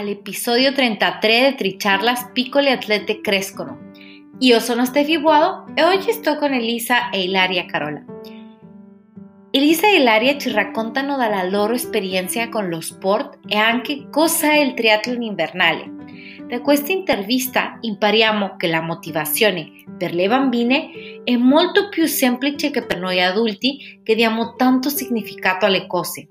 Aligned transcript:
all'episodio 0.00 0.72
33 0.72 1.50
di 1.50 1.56
Tricharlas 1.56 2.30
Piccole 2.32 2.70
Atlete 2.70 3.20
Crescono. 3.20 3.90
Io 4.38 4.58
sono 4.58 4.86
Steffi 4.86 5.20
Buado 5.20 5.66
e 5.74 5.84
oggi 5.84 6.10
sto 6.12 6.36
con 6.36 6.54
Elisa 6.54 7.10
e 7.10 7.24
Ilaria 7.24 7.66
Carola. 7.66 8.02
Elisa 9.50 9.88
e 9.88 9.96
Ilaria 9.96 10.38
ci 10.38 10.50
raccontano 10.52 11.18
dalla 11.18 11.42
loro 11.42 11.74
esperienza 11.74 12.48
con 12.48 12.70
lo 12.70 12.80
sport 12.80 13.40
e 13.46 13.56
anche 13.56 14.08
cosa 14.10 14.50
è 14.52 14.60
il 14.60 14.72
triathlon 14.72 15.20
invernale. 15.20 15.92
Da 16.46 16.62
questa 16.62 16.92
intervista 16.92 17.76
impariamo 17.80 18.56
che 18.56 18.68
la 18.68 18.80
motivazione 18.80 19.70
per 19.98 20.14
le 20.14 20.28
bambine 20.28 21.20
è 21.24 21.36
molto 21.36 21.90
più 21.90 22.06
semplice 22.06 22.70
che 22.70 22.86
per 22.86 22.98
noi 22.98 23.22
adulti 23.22 24.00
che 24.02 24.14
diamo 24.14 24.54
tanto 24.54 24.88
significato 24.88 25.66
alle 25.66 25.86
cose. 25.86 26.26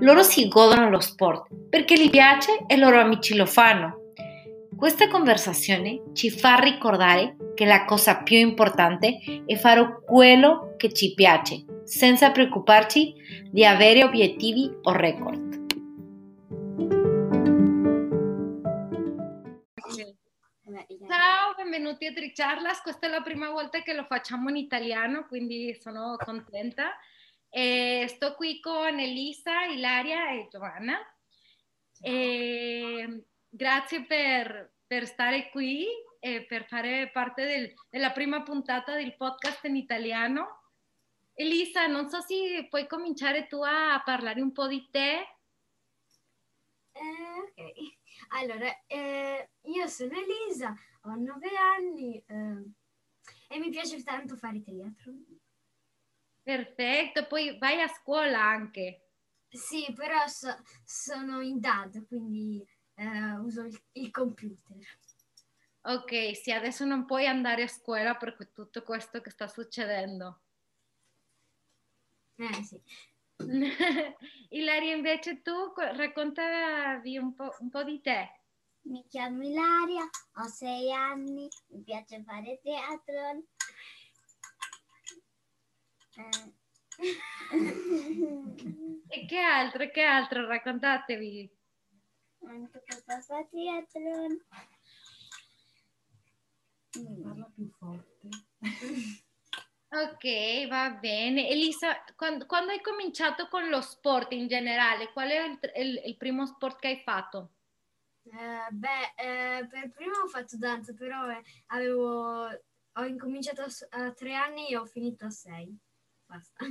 Loro 0.00 0.22
si 0.22 0.48
godono 0.48 0.90
lo 0.90 1.00
sport 1.00 1.48
perché 1.68 1.94
gli 1.98 2.10
piace 2.10 2.64
e 2.66 2.74
i 2.74 2.78
loro 2.78 3.00
amici 3.00 3.36
lo 3.36 3.46
fanno. 3.46 4.12
Questa 4.76 5.08
conversazione 5.08 6.02
ci 6.12 6.30
fa 6.30 6.56
ricordare 6.56 7.36
che 7.54 7.64
la 7.64 7.86
cosa 7.86 8.22
più 8.22 8.36
importante 8.36 9.18
è 9.46 9.56
fare 9.56 10.00
quello 10.04 10.74
che 10.76 10.92
ci 10.92 11.14
piace, 11.14 11.64
senza 11.84 12.30
preoccuparci 12.30 13.14
di 13.50 13.64
avere 13.64 14.04
obiettivi 14.04 14.70
o 14.82 14.92
record. 14.92 15.64
Ciao, 21.08 21.54
benvenuti 21.56 22.06
a 22.06 22.12
Tricharlas. 22.12 22.82
Questa 22.82 23.06
è 23.06 23.10
la 23.10 23.22
prima 23.22 23.50
volta 23.50 23.80
che 23.80 23.94
lo 23.94 24.04
facciamo 24.04 24.50
in 24.50 24.56
italiano, 24.56 25.24
quindi 25.26 25.74
sono 25.80 26.16
contenta. 26.22 26.96
Eh, 27.58 28.04
sto 28.08 28.34
qui 28.34 28.60
con 28.60 28.98
Elisa, 28.98 29.64
Ilaria 29.64 30.30
e 30.32 30.46
Giovanna. 30.50 30.98
Eh, 32.02 33.24
grazie 33.48 34.04
per, 34.04 34.74
per, 34.86 35.06
stare 35.06 35.48
qui 35.48 35.86
e 36.20 36.44
per 36.44 36.66
fare 36.66 37.10
parte 37.10 37.46
del, 37.46 37.72
della 37.88 38.12
prima 38.12 38.42
puntata 38.42 38.94
del 38.94 39.16
podcast 39.16 39.64
in 39.64 39.76
italiano. 39.76 40.64
Elisa, 41.32 41.86
non 41.86 42.10
so 42.10 42.20
se 42.20 42.66
puoi 42.68 42.86
cominciare 42.86 43.46
tu 43.46 43.62
a 43.62 44.02
parlare 44.04 44.42
un 44.42 44.52
po' 44.52 44.66
di 44.66 44.86
te. 44.90 45.20
Eh, 46.92 47.40
ok, 47.40 47.72
allora 48.36 48.84
eh, 48.86 49.48
io 49.62 49.86
sono 49.86 50.12
Elisa, 50.12 50.76
ho 51.04 51.14
nove 51.14 51.56
anni 51.56 52.22
eh, 52.22 52.70
e 53.48 53.58
mi 53.58 53.70
piace 53.70 54.02
tanto 54.02 54.36
fare 54.36 54.62
triathlon. 54.62 55.35
Perfetto, 56.46 57.26
poi 57.26 57.58
vai 57.58 57.80
a 57.82 57.88
scuola 57.88 58.40
anche. 58.40 59.08
Sì, 59.48 59.92
però 59.92 60.28
so, 60.28 60.54
sono 60.84 61.40
in 61.40 61.58
DAD, 61.58 62.06
quindi 62.06 62.64
eh, 62.94 63.32
uso 63.38 63.62
il, 63.62 63.76
il, 63.94 64.12
computer. 64.12 64.76
Ok, 65.80 66.36
sì, 66.36 66.52
adesso 66.52 66.84
non 66.84 67.04
puoi 67.04 67.26
andare 67.26 67.64
a 67.64 67.66
scuola 67.66 68.14
per 68.14 68.36
tutto 68.54 68.84
questo 68.84 69.20
che 69.20 69.30
sta 69.30 69.48
succedendo. 69.48 70.42
Eh 72.36 72.62
sì. 72.62 72.80
Ilaria, 74.50 74.94
invece 74.94 75.42
tu 75.42 75.72
raccontavi 75.74 77.18
un 77.18 77.34
po', 77.34 77.56
un 77.58 77.70
po' 77.70 77.82
di 77.82 78.00
te. 78.00 78.42
Mi 78.82 79.04
chiamo 79.08 79.42
Ilaria, 79.42 80.08
ho 80.36 80.46
sei 80.46 80.92
anni, 80.92 81.48
mi 81.70 81.82
piace 81.82 82.22
fare 82.22 82.60
teatro. 82.62 83.42
E 89.08 89.26
che 89.26 89.38
altro, 89.38 89.90
che 89.90 90.02
altro? 90.02 90.46
Raccontatevi. 90.46 91.50
Anche 92.46 92.82
papà 92.86 93.20
fa 93.20 93.44
teatro. 93.44 94.26
Parla 97.22 97.50
più 97.54 97.68
forte. 97.78 98.28
Ok, 99.88 100.68
va 100.68 100.90
bene. 100.90 101.48
Elisa, 101.48 102.02
quando, 102.16 102.46
quando, 102.46 102.72
hai 102.72 102.80
cominciato 102.80 103.48
con 103.48 103.68
lo 103.68 103.80
sport 103.80 104.32
in 104.32 104.48
generale, 104.48 105.12
qual 105.12 105.28
è 105.28 105.46
il, 105.46 105.58
il, 105.76 106.02
il 106.06 106.16
primo 106.16 106.44
sport 106.46 106.80
che 106.80 106.88
hai 106.88 107.00
fatto? 107.04 107.50
Eh, 108.24 108.72
beh, 108.72 109.12
eh, 109.16 109.66
per 109.66 109.90
primo 109.90 110.16
ho 110.24 110.26
fatto 110.26 110.56
danza, 110.56 110.92
però 110.92 111.30
eh, 111.30 111.42
avevo, 111.66 112.48
ho 112.92 113.04
incominciato 113.04 113.62
a, 113.62 113.68
a, 113.90 114.12
tre 114.12 114.34
anni 114.34 114.68
e 114.68 114.76
ho 114.76 114.84
finito 114.84 115.26
a 115.26 115.30
sei. 115.30 115.78
Basta. 116.26 116.66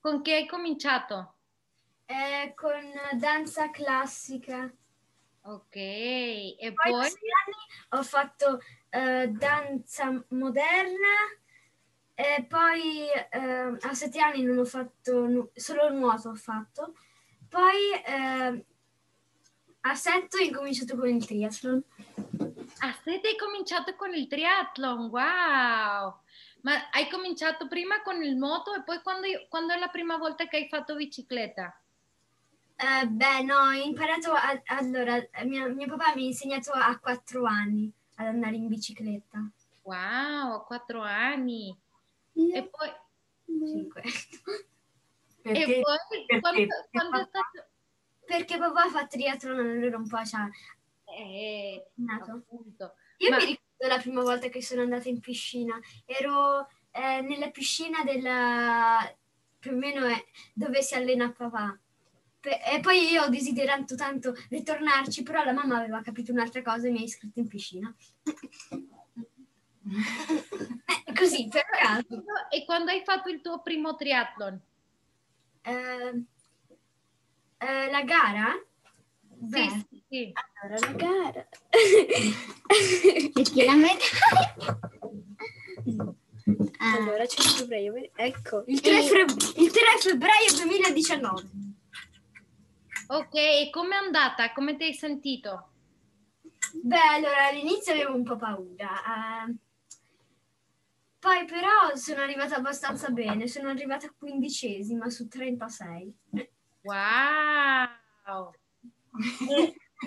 Con 0.00 0.22
che 0.22 0.34
hai 0.34 0.46
cominciato? 0.46 1.34
Eh, 2.06 2.52
con 2.54 2.92
danza 3.18 3.70
classica. 3.70 4.70
Ok, 5.42 5.76
e 5.76 6.56
poi? 6.58 6.92
poi? 6.92 7.06
A 7.06 7.08
sei 7.08 7.28
anni 7.44 8.00
ho 8.00 8.02
fatto 8.02 8.60
eh, 8.90 9.28
danza 9.28 10.24
moderna 10.28 11.14
e 12.14 12.44
poi 12.48 13.08
eh, 13.30 13.76
a 13.80 13.94
sette 13.94 14.20
anni 14.20 14.42
non 14.42 14.58
ho 14.58 14.64
fatto, 14.64 15.26
nu- 15.26 15.50
solo 15.54 15.90
nuoto 15.90 16.30
ho 16.30 16.34
fatto. 16.34 16.94
Poi 17.48 17.92
eh, 18.04 18.64
a 19.80 19.94
sette 19.94 20.38
ho 20.38 20.40
incominciato 20.40 20.96
con 20.96 21.08
il 21.08 21.24
triathlon. 21.24 21.82
A 22.78 22.92
sette 23.02 23.28
hai 23.28 23.36
cominciato 23.36 23.94
con 23.96 24.14
il 24.14 24.26
triathlon, 24.26 25.08
wow! 25.10 26.22
Ma 26.64 26.88
hai 26.90 27.08
cominciato 27.10 27.68
prima 27.68 28.00
con 28.00 28.22
il 28.22 28.36
moto 28.36 28.74
e 28.74 28.82
poi 28.82 29.02
quando, 29.02 29.26
quando 29.50 29.74
è 29.74 29.78
la 29.78 29.88
prima 29.88 30.16
volta 30.16 30.46
che 30.46 30.56
hai 30.56 30.68
fatto 30.68 30.96
bicicletta? 30.96 31.78
Uh, 32.76 33.06
beh, 33.06 33.42
no, 33.42 33.56
ho 33.56 33.72
imparato, 33.72 34.32
a, 34.32 34.62
allora, 34.66 35.22
mio, 35.44 35.72
mio, 35.74 35.86
papà 35.88 36.14
mi 36.14 36.22
ha 36.22 36.26
insegnato 36.26 36.72
a 36.72 36.98
quattro 36.98 37.44
anni 37.44 37.92
ad 38.16 38.26
andare 38.28 38.56
in 38.56 38.68
bicicletta. 38.68 39.46
Wow, 39.82 40.54
a 40.54 40.64
quattro 40.64 41.02
anni! 41.02 41.76
Yeah. 42.32 42.58
E 42.58 42.68
poi... 42.68 42.92
Cinque. 43.44 44.02
Perché, 45.42 45.76
e 45.76 45.80
poi 45.82 45.98
perché, 46.08 46.40
quando, 46.40 46.66
quando 46.90 47.20
è 47.20 47.26
stato... 47.28 47.66
Perché 48.24 48.56
papà 48.56 48.88
fa 48.88 49.06
triathlon, 49.06 49.58
allora 49.58 49.98
un 49.98 50.08
po' 50.08 50.20
c'ha... 50.24 50.48
Eh. 51.04 51.86
Io 51.98 53.30
Ma... 53.30 53.36
mi 53.36 53.44
ricordo 53.44 53.73
la 53.86 53.98
prima 53.98 54.22
volta 54.22 54.48
che 54.48 54.62
sono 54.62 54.82
andata 54.82 55.08
in 55.08 55.20
piscina. 55.20 55.78
Ero 56.04 56.68
eh, 56.90 57.20
nella 57.20 57.50
piscina 57.50 58.02
della... 58.04 58.98
più 59.58 59.72
o 59.72 59.76
meno 59.76 60.06
è 60.06 60.24
dove 60.52 60.82
si 60.82 60.94
allena 60.94 61.30
papà. 61.32 61.78
E 62.40 62.80
poi 62.80 63.10
io 63.10 63.22
ho 63.22 63.28
desiderato 63.28 63.94
tanto 63.94 64.34
ritornarci, 64.50 65.22
però 65.22 65.42
la 65.44 65.52
mamma 65.52 65.78
aveva 65.78 66.02
capito 66.02 66.30
un'altra 66.30 66.60
cosa 66.60 66.88
e 66.88 66.90
mi 66.90 67.00
ha 67.00 67.04
iscritto 67.04 67.40
in 67.40 67.48
piscina. 67.48 67.94
Così, 71.14 71.48
per 71.48 71.64
caso. 71.64 72.24
E 72.50 72.64
quando 72.66 72.90
hai 72.90 73.02
fatto 73.02 73.30
il 73.30 73.40
tuo 73.40 73.62
primo 73.62 73.94
triathlon? 73.94 74.60
Eh, 75.62 76.22
eh, 77.58 77.90
la 77.90 78.02
gara? 78.02 78.52
Beh, 79.48 79.86
sì, 79.88 80.02
sì. 80.08 80.32
Allora, 80.62 80.86
la 80.86 80.92
gara. 80.92 81.48
Perché 83.32 83.64
la 83.64 83.74
medaglia? 83.74 83.98
Ah. 86.78 86.92
Allora, 86.96 87.24
c'è 87.24 87.40
il 87.40 87.48
febbraio. 87.48 87.94
Ecco, 88.14 88.64
il 88.66 88.80
3, 88.80 89.02
febbraio, 89.02 89.52
il 89.56 89.70
3 89.70 89.80
febbraio 90.00 90.54
2019. 90.62 91.42
Ok, 93.08 93.34
e 93.34 93.70
com'è 93.70 93.96
andata? 93.96 94.52
Come 94.52 94.76
ti 94.76 94.84
hai 94.84 94.92
sentito? 94.92 95.70
Beh, 96.82 96.98
allora 97.14 97.46
all'inizio 97.46 97.92
avevo 97.94 98.14
un 98.14 98.24
po' 98.24 98.36
paura. 98.36 99.46
eh. 99.46 99.54
poi 101.18 101.44
però 101.46 101.94
sono 101.94 102.20
arrivata 102.20 102.56
abbastanza 102.56 103.08
bene, 103.08 103.46
sono 103.48 103.70
arrivata 103.70 104.12
quindicesima 104.16 105.08
su 105.08 105.26
36. 105.28 106.14
Wow! 106.82 108.52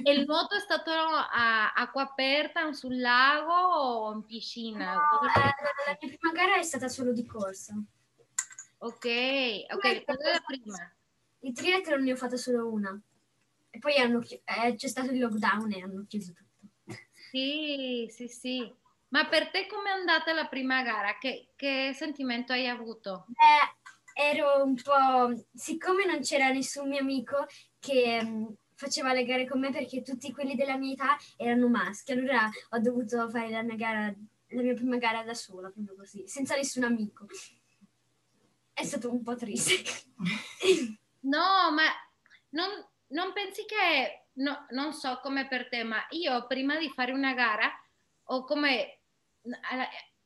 E, 0.03 0.11
il 0.11 0.25
nuoto 0.25 0.55
è 0.55 0.59
stato 0.59 0.91
a 0.91 1.73
acqua 1.73 2.03
aperta, 2.03 2.71
sul 2.73 2.99
lago 2.99 3.53
o 3.53 4.13
in 4.13 4.25
piscina? 4.25 4.93
Eh, 4.93 5.39
la 5.39 5.97
mia 5.99 6.17
prima 6.17 6.31
gara 6.33 6.57
è 6.57 6.63
stata 6.63 6.87
solo 6.87 7.13
di 7.13 7.25
corsa. 7.25 7.73
Ok, 8.79 9.05
ok, 9.73 10.03
quella 10.03 10.29
è 10.29 10.33
la 10.33 10.43
prima. 10.45 10.95
Il 11.39 11.53
triathlon 11.53 12.03
ne 12.03 12.11
ho 12.11 12.15
fatta 12.15 12.37
solo 12.37 12.71
una. 12.71 12.99
E 13.69 13.79
poi 13.79 13.97
hanno 13.97 14.19
chi- 14.19 14.41
eh, 14.43 14.75
c'è 14.75 14.87
stato 14.87 15.11
il 15.11 15.19
lockdown 15.19 15.71
e 15.71 15.81
hanno 15.81 16.05
chiuso 16.07 16.33
tutto. 16.33 16.97
Sì, 17.31 18.07
sì, 18.09 18.27
sì. 18.27 18.73
Ma 19.09 19.27
per 19.27 19.49
te 19.49 19.67
com'è 19.67 19.89
andata 19.89 20.33
la 20.33 20.47
prima 20.47 20.83
gara? 20.83 21.17
Che, 21.17 21.49
che 21.55 21.91
sentimento 21.93 22.53
hai 22.53 22.67
avuto? 22.67 23.25
Beh, 23.27 24.21
ero 24.21 24.63
un 24.63 24.75
po'... 24.75 25.45
Siccome 25.53 26.05
non 26.05 26.21
c'era 26.21 26.49
nessun 26.49 26.89
mio 26.89 26.99
amico 26.99 27.45
che 27.79 28.21
mm, 28.23 28.45
faceva 28.77 29.11
le 29.11 29.25
gare 29.25 29.47
con 29.47 29.59
me 29.59 29.71
perché 29.71 30.03
tutti 30.03 30.31
quelli 30.31 30.55
della 30.55 30.77
mia 30.77 30.93
età 30.93 31.17
erano 31.35 31.67
maschi, 31.67 32.11
allora 32.11 32.49
ho 32.69 32.79
dovuto 32.79 33.27
fare 33.29 33.49
la 33.49 33.63
mia 33.63 33.75
gara, 33.75 34.13
la 34.49 34.61
mia 34.61 34.75
prima 34.75 34.97
gara 34.97 35.23
da 35.23 35.33
sola, 35.33 35.69
proprio 35.69 35.95
così, 35.95 36.27
senza 36.27 36.55
nessun 36.55 36.83
amico. 36.83 37.25
È 38.71 38.83
stato 38.83 39.11
un 39.11 39.23
po' 39.23 39.35
triste. 39.35 39.73
No, 41.27 41.71
ma 41.73 41.83
non, 42.51 42.69
non 43.07 43.33
pensi 43.33 43.65
che, 43.65 44.27
no, 44.33 44.65
non 44.69 44.93
so 44.93 45.19
come 45.21 45.47
per 45.47 45.67
te, 45.67 45.83
ma 45.83 46.05
io 46.11 46.45
prima 46.47 46.77
di 46.77 46.87
fare 46.89 47.11
una 47.11 47.33
gara 47.33 47.69
ho 48.29 48.45
come, 48.45 48.99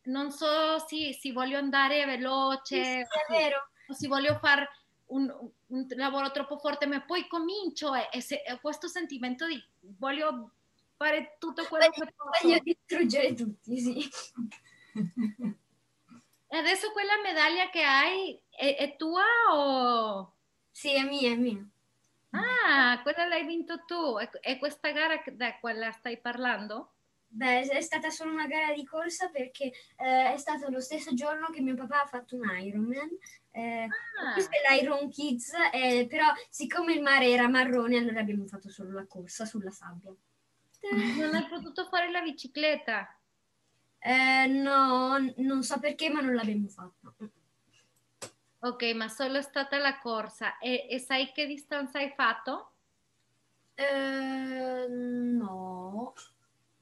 non 0.04 0.30
so 0.32 0.78
se, 0.78 1.14
se 1.14 1.32
voglio 1.32 1.58
andare 1.58 2.06
veloce 2.06 2.84
Sì, 2.84 3.34
vero. 3.34 3.70
o 3.88 3.94
se 3.94 4.08
voglio 4.08 4.38
fare 4.38 4.68
un, 5.12 5.34
un 5.68 5.86
lavoro 5.96 6.32
troppo 6.32 6.58
forte, 6.58 6.86
ma 6.86 7.02
poi 7.02 7.28
comincio 7.28 7.94
e, 7.94 8.10
e 8.12 8.22
se- 8.22 8.44
e 8.46 8.60
questo 8.60 8.88
sentimento 8.88 9.48
di 9.48 9.64
voglio 9.98 10.52
fare 10.96 11.36
tutto 11.40 11.66
quello 11.66 11.90
che 11.90 12.14
posso. 12.16 12.48
Voglio 12.48 12.60
distruggere 12.60 13.34
tutti, 13.34 13.80
sì. 13.80 14.10
Adesso 16.50 16.92
quella 16.92 17.22
medaglia 17.24 17.70
che 17.70 17.82
hai 17.82 18.40
è, 18.50 18.76
è 18.76 18.96
tua 18.98 19.24
o... 19.54 20.34
Sì, 20.70 20.94
è 20.94 21.04
mia, 21.04 21.32
è 21.32 21.36
mia. 21.36 21.66
Ah, 22.32 23.02
quella 23.02 23.26
l'hai 23.26 23.46
vinto 23.46 23.84
tu. 23.86 24.18
E, 24.42 24.58
questa 24.58 24.92
gara 24.92 25.22
da 25.32 25.58
quale 25.60 25.92
stai 25.92 26.18
parlando? 26.18 26.94
Beh, 27.28 27.62
è 27.62 27.82
stata 27.82 28.10
solo 28.10 28.32
una 28.32 28.48
gara 28.48 28.74
di 28.74 28.86
corsa 28.86 29.30
perché 29.30 29.72
eh, 29.96 30.34
è 30.34 30.38
stato 30.38 30.70
lo 30.70 30.82
stesso 30.82 31.14
giorno 31.14 31.50
che 31.50 31.62
mio 31.62 31.76
papà 31.76 32.04
ha 32.04 32.08
fatto 32.08 32.36
un 32.36 32.44
Ironman. 32.60 33.10
Eh, 33.54 33.88
Ah, 34.24 34.34
Questo 34.34 34.52
è 34.52 34.76
l'Iron 34.80 35.10
Kids, 35.10 35.52
eh, 35.74 36.06
però 36.10 36.26
siccome 36.50 36.94
il 36.94 37.02
mare 37.02 37.30
era 37.30 37.48
marrone, 37.48 37.98
allora 37.98 38.20
abbiamo 38.20 38.46
fatto 38.46 38.70
solo 38.70 38.92
la 38.94 39.06
corsa 39.06 39.46
sulla 39.46 39.72
sabbia. 39.72 40.14
non 41.18 41.36
hai 41.36 41.48
potuto 41.48 41.88
fare 41.90 42.10
la 42.12 42.22
bicicletta. 42.22 43.16
Eh, 44.00 44.46
no, 44.48 45.18
non 45.38 45.64
so 45.64 45.80
perché, 45.80 46.10
ma 46.10 46.22
non 46.22 46.34
l'abbiamo 46.36 46.68
fatta. 46.68 47.14
Ok, 48.60 48.84
ma 48.94 49.08
solo 49.10 49.38
è 49.38 49.42
stata 49.42 49.78
la 49.80 49.98
corsa. 50.00 50.58
E, 50.60 50.88
e 50.90 51.00
sai 51.00 51.32
che 51.32 51.46
distanza 51.48 51.98
hai 52.00 52.12
fatto? 52.16 52.74
Eh, 53.74 54.86
no, 54.88 56.14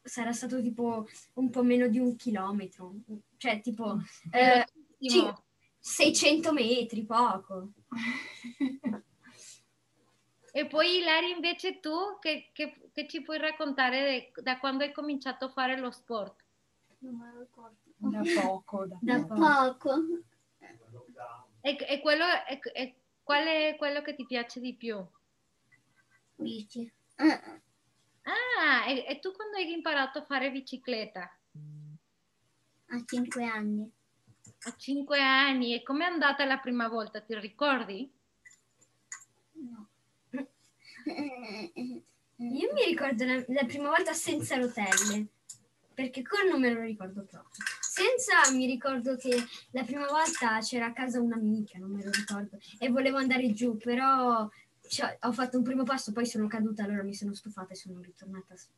sarà 0.02 0.34
stato 0.34 0.62
tipo 0.62 1.08
un 1.34 1.50
po' 1.50 1.64
meno 1.64 1.88
di 1.88 2.00
un 2.00 2.16
chilometro, 2.16 2.94
cioè 3.38 3.62
tipo 3.62 3.98
eh, 4.32 4.66
Velocissimo. 4.98 5.44
600 5.80 6.52
metri, 6.54 7.06
poco. 7.06 7.72
E 10.52 10.66
poi 10.66 10.98
Ilaria, 10.98 11.30
invece 11.34 11.80
tu, 11.80 12.18
che, 12.20 12.50
che- 12.54 12.90
che 12.92 13.08
ci 13.08 13.22
puoi 13.22 13.38
raccontare 13.38 14.32
de- 14.34 14.42
da 14.42 14.58
quando 14.58 14.84
hai 14.84 14.92
cominciato 14.92 15.46
a 15.46 15.50
fare 15.50 15.78
lo 15.78 15.92
sport? 15.92 16.44
Non 17.00 17.18
me 17.18 17.32
lo 17.32 17.40
ricordo. 17.42 17.78
Da 17.98 18.22
poco. 18.34 18.86
Da 18.88 18.98
Da 19.00 19.26
poco. 19.26 19.78
Poco. 19.78 20.06
E, 21.62 21.78
e 21.88 22.02
quello, 22.02 22.24
e- 22.48 22.60
e 22.74 22.96
qual 23.22 23.46
è 23.46 23.76
quello 23.78 24.02
che 24.02 24.16
ti 24.16 24.26
piace 24.26 24.60
di 24.60 24.74
più? 24.76 24.98
Bici. 26.36 26.92
Ah, 27.18 27.62
Ah, 28.24 28.90
e, 28.90 29.06
e 29.08 29.20
tu 29.20 29.32
quando 29.34 29.58
hai 29.58 29.72
imparato 29.72 30.18
a 30.20 30.26
fare 30.26 30.52
bicicletta? 30.52 31.22
a 32.92 33.04
5 33.06 33.44
anni. 33.46 33.90
A 34.64 34.76
cinque 34.78 35.22
anni. 35.22 35.74
E 35.74 35.84
com'è 35.84 36.06
andata 36.06 36.46
la 36.46 36.58
prima 36.58 36.88
volta? 36.88 37.22
Ti 37.22 37.40
ricordi? 37.40 38.12
No. 39.54 39.88
Io 42.38 42.74
mi 42.74 42.86
ricordo 42.86 43.26
la, 43.26 43.44
la 43.48 43.66
prima 43.66 43.90
volta 43.90 44.14
senza 44.14 44.56
rotelle, 44.56 45.28
perché 45.94 46.22
con 46.22 46.48
non 46.48 46.62
me 46.62 46.72
lo 46.72 46.82
ricordo 46.82 47.24
proprio. 47.24 47.66
Senza 47.82 48.56
mi 48.56 48.66
ricordo 48.66 49.18
che 49.18 49.44
la 49.72 49.84
prima 49.84 50.08
volta 50.08 50.60
c'era 50.60 50.86
a 50.86 50.94
casa 50.94 51.20
un'amica, 51.20 51.78
non 51.80 51.92
me 51.92 52.04
lo 52.04 52.12
ricordo, 52.12 52.58
e 52.78 52.90
volevo 52.90 53.18
andare 53.18 53.52
giù, 53.52 53.76
però 53.76 54.50
cioè, 54.88 55.18
ho 55.22 55.32
fatto 55.34 55.58
un 55.58 55.64
primo 55.64 55.84
passo, 55.84 56.14
poi 56.14 56.26
sono 56.26 56.48
caduta, 56.48 56.84
allora 56.84 57.04
mi 57.04 57.14
sono 57.14 57.34
stufata 57.34 57.74
e 57.74 57.76
sono 57.76 58.00
ritornata 58.00 58.56
su. 58.56 58.70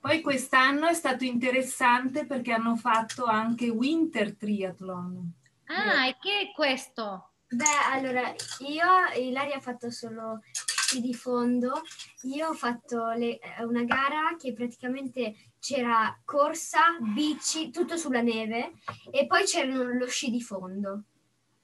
Poi 0.00 0.20
quest'anno 0.20 0.86
è 0.86 0.94
stato 0.94 1.24
interessante 1.24 2.24
perché 2.24 2.52
hanno 2.52 2.76
fatto 2.76 3.24
anche 3.24 3.68
Winter 3.68 4.36
Triathlon. 4.36 5.32
Ah, 5.66 6.06
e 6.06 6.16
che 6.20 6.40
è 6.40 6.52
questo? 6.54 7.32
Beh, 7.48 7.64
allora, 7.92 8.34
io, 8.60 8.86
Ilaria 9.20 9.56
ha 9.56 9.60
fatto 9.60 9.90
solo 9.90 10.40
sci 10.88 11.00
di 11.00 11.14
fondo, 11.14 11.82
io 12.22 12.48
ho 12.48 12.54
fatto 12.54 13.10
le- 13.10 13.38
eh, 13.38 13.64
una 13.64 13.84
gara 13.84 14.36
che 14.38 14.52
praticamente 14.52 15.52
c'era 15.58 16.18
corsa, 16.24 16.96
bici, 17.00 17.70
tutto 17.70 17.96
sulla 17.96 18.22
neve 18.22 18.74
e 19.10 19.26
poi 19.26 19.44
c'era 19.44 19.72
lo 19.74 20.06
sci 20.06 20.30
di 20.30 20.40
fondo. 20.40 21.02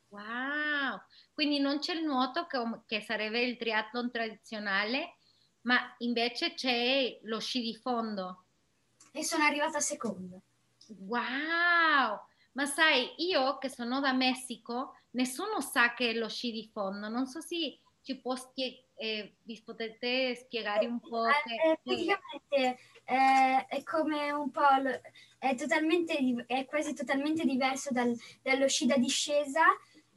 Wow! 0.09 1.01
Quindi 1.33 1.59
non 1.59 1.79
c'è 1.79 1.95
il 1.95 2.05
nuoto 2.05 2.47
che, 2.47 2.59
che 2.87 3.01
sarebbe 3.01 3.41
il 3.41 3.57
triathlon 3.57 4.11
tradizionale, 4.11 5.14
ma 5.65 5.95
invece 5.99 6.55
c'è 6.55 7.19
lo 7.23 7.39
sci 7.41 7.61
di 7.61 7.75
fondo. 7.75 8.45
E 9.13 9.23
sono 9.23 9.45
arrivata 9.45 9.81
seconda. 9.81 10.39
Wow! 11.07 12.21
Ma 12.53 12.67
sai, 12.67 13.15
io 13.19 13.59
che 13.59 13.69
sono 13.69 14.01
da 14.01 14.13
Messico, 14.13 14.97
nessuno 15.11 15.61
sa 15.61 15.95
che 15.95 16.11
è 16.11 16.15
lo 16.15 16.29
sci 16.29 16.53
di 16.53 16.69
fondo. 16.73 17.09
Non 17.09 17.27
so 17.27 17.41
se 17.41 17.79
ci 18.03 18.17
può 18.21 18.37
spie- 18.37 18.89
eh, 18.97 19.37
vi 19.43 19.61
potete 19.63 20.35
spiegare 20.37 20.87
un 20.87 21.01
po'. 21.01 21.27
Eh, 21.27 21.33
che- 21.45 21.57
che- 21.57 21.79
praticamente 21.83 22.83
eh, 23.07 23.67
è 23.67 23.83
come 23.83 24.31
un 24.31 24.51
po', 24.51 24.63
è, 25.39 25.55
totalmente, 25.57 26.45
è 26.47 26.65
quasi 26.65 26.95
totalmente 26.95 27.45
diverso 27.45 27.91
dal- 27.93 28.17
dallo 28.43 28.69
sci 28.69 28.87
da 28.87 28.97
discesa. 28.97 29.63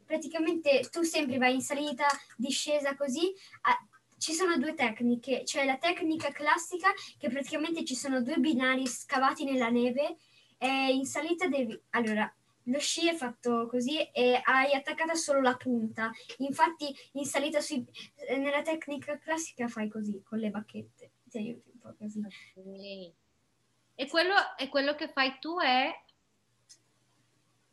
Praticamente 0.06 0.88
tu 0.92 1.02
sempre 1.04 1.38
vai 1.38 1.56
in 1.56 1.62
salita, 1.62 2.06
discesa 2.36 2.96
così. 2.96 3.34
ah, 3.62 3.88
ci 4.18 4.34
sono 4.34 4.58
due 4.58 4.74
tecniche, 4.74 5.44
c'è 5.44 5.66
la 5.66 5.78
tecnica 5.78 6.32
classica 6.32 6.92
che 7.18 7.30
praticamente 7.30 7.84
ci 7.84 7.96
sono 7.96 8.22
due 8.22 8.38
binari 8.38 8.86
scavati 8.88 9.44
nella 9.44 9.70
neve 9.70 10.18
e 10.58 10.92
in 10.92 11.06
salita 11.06 11.48
devi... 11.48 11.80
Allora, 11.92 12.32
lo 12.64 12.80
sci 12.80 13.08
è 13.08 13.16
fatto 13.16 13.68
così 13.68 14.02
e 14.12 14.42
hai 14.44 14.74
attaccata 14.74 15.14
solo 15.16 15.42
la 15.42 15.56
punta. 15.56 16.12
Infatti 16.38 16.94
in 17.14 17.26
salita 17.26 17.62
sui- 17.62 17.86
nella 18.38 18.62
tecnica 18.62 19.18
classica 19.18 19.68
fai 19.68 19.88
così 19.88 20.22
con 20.24 20.40
le 20.40 20.50
bacchette. 20.50 21.12
Ti 21.30 21.38
aiuti 21.38 21.70
un 21.72 21.80
po' 21.80 21.96
così. 21.98 22.20
Ok. 22.20 23.14
E 24.00 24.08
quello, 24.10 24.34
e 24.58 24.68
quello 24.68 24.96
che 24.96 25.08
fai 25.08 25.38
tu 25.40 25.60
è 25.60 25.94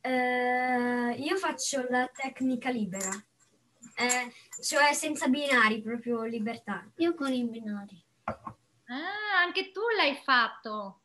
Eh, 0.06 1.12
io 1.16 1.36
faccio 1.36 1.86
la 1.88 2.06
tecnica 2.14 2.68
libera, 2.68 3.08
eh, 3.96 4.32
cioè 4.62 4.92
senza 4.92 5.28
binari, 5.28 5.80
proprio 5.82 6.22
libertà. 6.24 6.90
Io 6.96 7.14
con 7.14 7.32
i 7.32 7.44
binari. 7.44 8.02
Ah, 8.24 9.40
anche 9.42 9.70
tu 9.70 9.80
l'hai 9.96 10.16
fatto. 10.16 11.00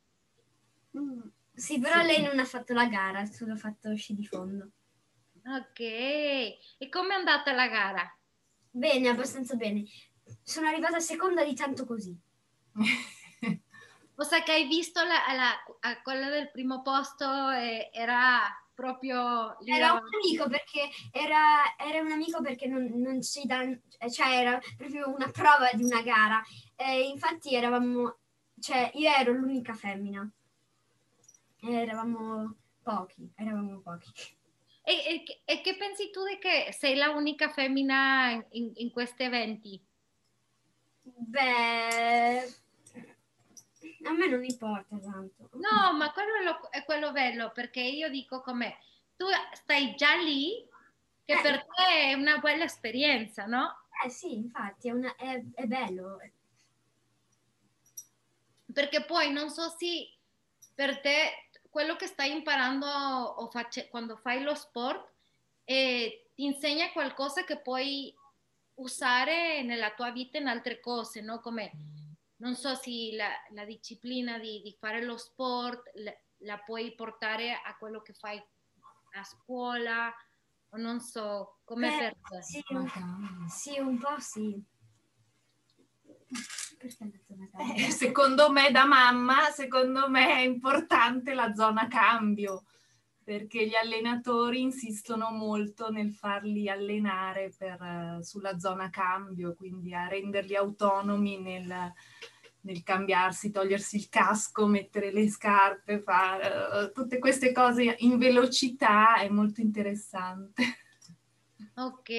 Mm. 0.97 1.21
Sì, 1.53 1.79
però 1.79 2.01
lei 2.01 2.21
non 2.21 2.39
ha 2.39 2.45
fatto 2.45 2.73
la 2.73 2.85
gara, 2.87 3.25
solo 3.25 3.53
ha 3.53 3.57
fatto 3.57 3.95
sci 3.95 4.15
di 4.15 4.25
fondo. 4.25 4.69
Ok. 5.45 5.79
E 5.79 6.89
com'è 6.89 7.13
andata 7.13 7.51
la 7.51 7.67
gara? 7.67 8.17
Bene, 8.71 9.09
abbastanza 9.09 9.55
bene. 9.55 9.83
Sono 10.43 10.67
arrivata 10.67 10.99
seconda 10.99 11.43
di 11.43 11.53
tanto 11.55 11.85
così. 11.85 12.17
O 14.19 14.23
sa 14.23 14.43
che 14.43 14.51
hai 14.51 14.67
visto 14.67 15.01
la, 15.01 15.33
la- 15.33 15.63
a 15.89 16.01
quella 16.01 16.27
del 16.29 16.51
primo 16.51 16.81
posto 16.81 17.51
e 17.51 17.89
era 17.93 18.41
proprio 18.79 19.59
Era 19.65 19.93
un 19.93 20.07
amico 20.23 20.47
perché 20.47 20.89
era, 21.11 21.75
era 21.77 22.01
un 22.01 22.11
amico 22.11 22.41
perché 22.41 22.67
non, 22.67 22.85
non 22.95 23.21
ci 23.21 23.45
dan- 23.45 23.81
cioè 24.09 24.39
era 24.39 24.59
proprio 24.77 25.13
una 25.13 25.29
prova 25.29 25.69
di 25.73 25.83
una 25.83 26.01
gara. 26.01 26.41
Eh, 26.75 27.09
infatti 27.09 27.53
eravamo 27.53 28.17
cioè 28.59 28.91
io 28.93 29.09
ero 29.09 29.33
l'unica 29.33 29.73
femmina. 29.73 30.29
E 31.61 31.73
eravamo 31.73 32.55
pochi, 32.81 33.29
eravamo 33.35 33.79
pochi. 33.79 34.11
E, 34.83 34.93
e, 34.93 35.41
e, 35.45 35.61
che 35.61 35.75
pensi 35.75 36.09
tu 36.09 36.23
di 36.23 36.39
che 36.39 36.71
sei 36.71 36.95
la 36.95 37.09
unica 37.09 37.49
femmina 37.49 38.31
in, 38.51 38.71
in 38.75 38.91
questi 38.91 39.23
eventi? 39.23 39.79
Beh, 41.01 41.98
me 44.19 44.27
non 44.27 44.43
importa 44.43 44.97
tanto. 44.97 45.49
No, 45.53 45.93
ma 45.97 46.11
quello 46.11 46.35
è, 46.35 46.43
lo, 46.43 46.69
è 46.69 46.83
quello 46.85 47.11
bello, 47.11 47.51
perché 47.51 47.81
io 47.81 48.09
dico 48.09 48.41
come 48.41 48.77
tu 49.15 49.25
stai 49.53 49.95
già 49.95 50.15
lì, 50.15 50.67
che 51.25 51.33
Eh. 51.33 51.41
per 51.41 51.65
te 51.65 51.85
è 52.09 52.13
una 52.13 52.37
bella 52.39 52.63
esperienza, 52.65 53.45
no? 53.45 53.85
Eh 54.05 54.09
sì, 54.09 54.33
infatti, 54.35 54.87
è, 54.87 54.91
una- 54.91 55.15
è- 55.15 55.43
è 55.55 55.65
bello. 55.65 56.19
Perché 58.71 59.03
poi 59.03 59.31
non 59.31 59.49
so 59.49 59.67
se 59.77 60.13
per 60.75 60.99
te 61.01 61.49
quello 61.69 61.95
che 61.95 62.07
stai 62.07 62.31
imparando 62.31 62.85
o 62.87 63.49
face- 63.49 63.89
quando 63.89 64.15
fai 64.15 64.41
lo 64.41 64.55
sport 64.55 65.11
eh, 65.65 66.29
ti 66.33 66.45
insegna 66.45 66.91
qualcosa 66.91 67.43
che 67.43 67.59
puoi 67.59 68.13
usare 68.75 69.61
nella 69.63 69.91
tua 69.93 70.11
vita 70.11 70.37
in 70.37 70.47
altre 70.47 70.79
cose, 70.79 71.21
no? 71.21 71.39
Come 71.41 71.71
non 72.39 72.55
so 72.55 72.75
se 72.75 73.15
la, 73.15 73.29
la 73.51 73.65
disciplina 73.65 74.37
di, 74.37 74.61
di 74.61 74.75
fare 74.79 75.03
lo 75.03 75.17
sport 75.17 75.91
la, 75.95 76.13
la 76.39 76.57
puoi 76.59 76.93
portare 76.95 77.53
a 77.53 77.75
quello 77.77 78.01
che 78.01 78.13
fai 78.13 78.41
a 79.13 79.23
scuola 79.23 80.13
o 80.71 80.77
non 80.77 80.99
so, 80.99 81.59
come 81.63 81.89
per 81.97 82.15
te. 82.29 82.43
Sì, 82.43 82.63
un, 82.69 83.47
sì, 83.47 83.79
un 83.79 83.97
po' 83.97 84.19
sì. 84.19 84.63
Eh, 87.75 87.91
secondo 87.91 88.51
me 88.51 88.71
da 88.71 88.85
mamma, 88.85 89.49
secondo 89.49 90.09
me 90.09 90.35
è 90.35 90.39
importante 90.39 91.33
la 91.33 91.53
zona 91.53 91.87
cambio, 91.87 92.65
perché 93.29 93.67
gli 93.67 93.75
allenatori 93.75 94.59
insistono 94.59 95.29
molto 95.29 95.91
nel 95.91 96.11
farli 96.11 96.67
allenare 96.67 97.53
per, 97.55 97.79
eh, 97.79 98.23
sulla 98.23 98.57
zona 98.57 98.89
cambio, 98.89 99.53
quindi 99.53 99.93
a 99.93 100.07
renderli 100.07 100.55
autonomi 100.55 101.37
nel, 101.37 101.93
nel 102.61 102.81
cambiarsi, 102.81 103.51
togliersi 103.51 103.97
il 103.97 104.09
casco, 104.09 104.65
mettere 104.65 105.11
le 105.11 105.29
scarpe, 105.29 105.99
fare 105.99 106.87
eh, 106.87 106.91
tutte 106.91 107.19
queste 107.19 107.51
cose 107.51 107.97
in 107.99 108.17
velocità 108.17 109.17
è 109.17 109.29
molto 109.29 109.61
interessante. 109.61 110.63
Ok, 111.75 112.09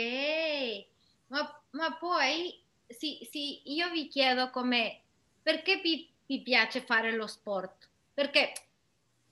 ma, 1.27 1.61
ma 1.71 1.97
poi 1.97 2.57
sì, 2.87 3.27
sì, 3.29 3.63
io 3.73 3.91
vi 3.91 4.07
chiedo 4.07 4.51
come, 4.51 5.01
perché 5.43 5.81
vi, 5.83 6.09
vi 6.25 6.41
piace 6.41 6.81
fare 6.83 7.17
lo 7.17 7.27
sport? 7.27 7.89
Perché 8.15 8.53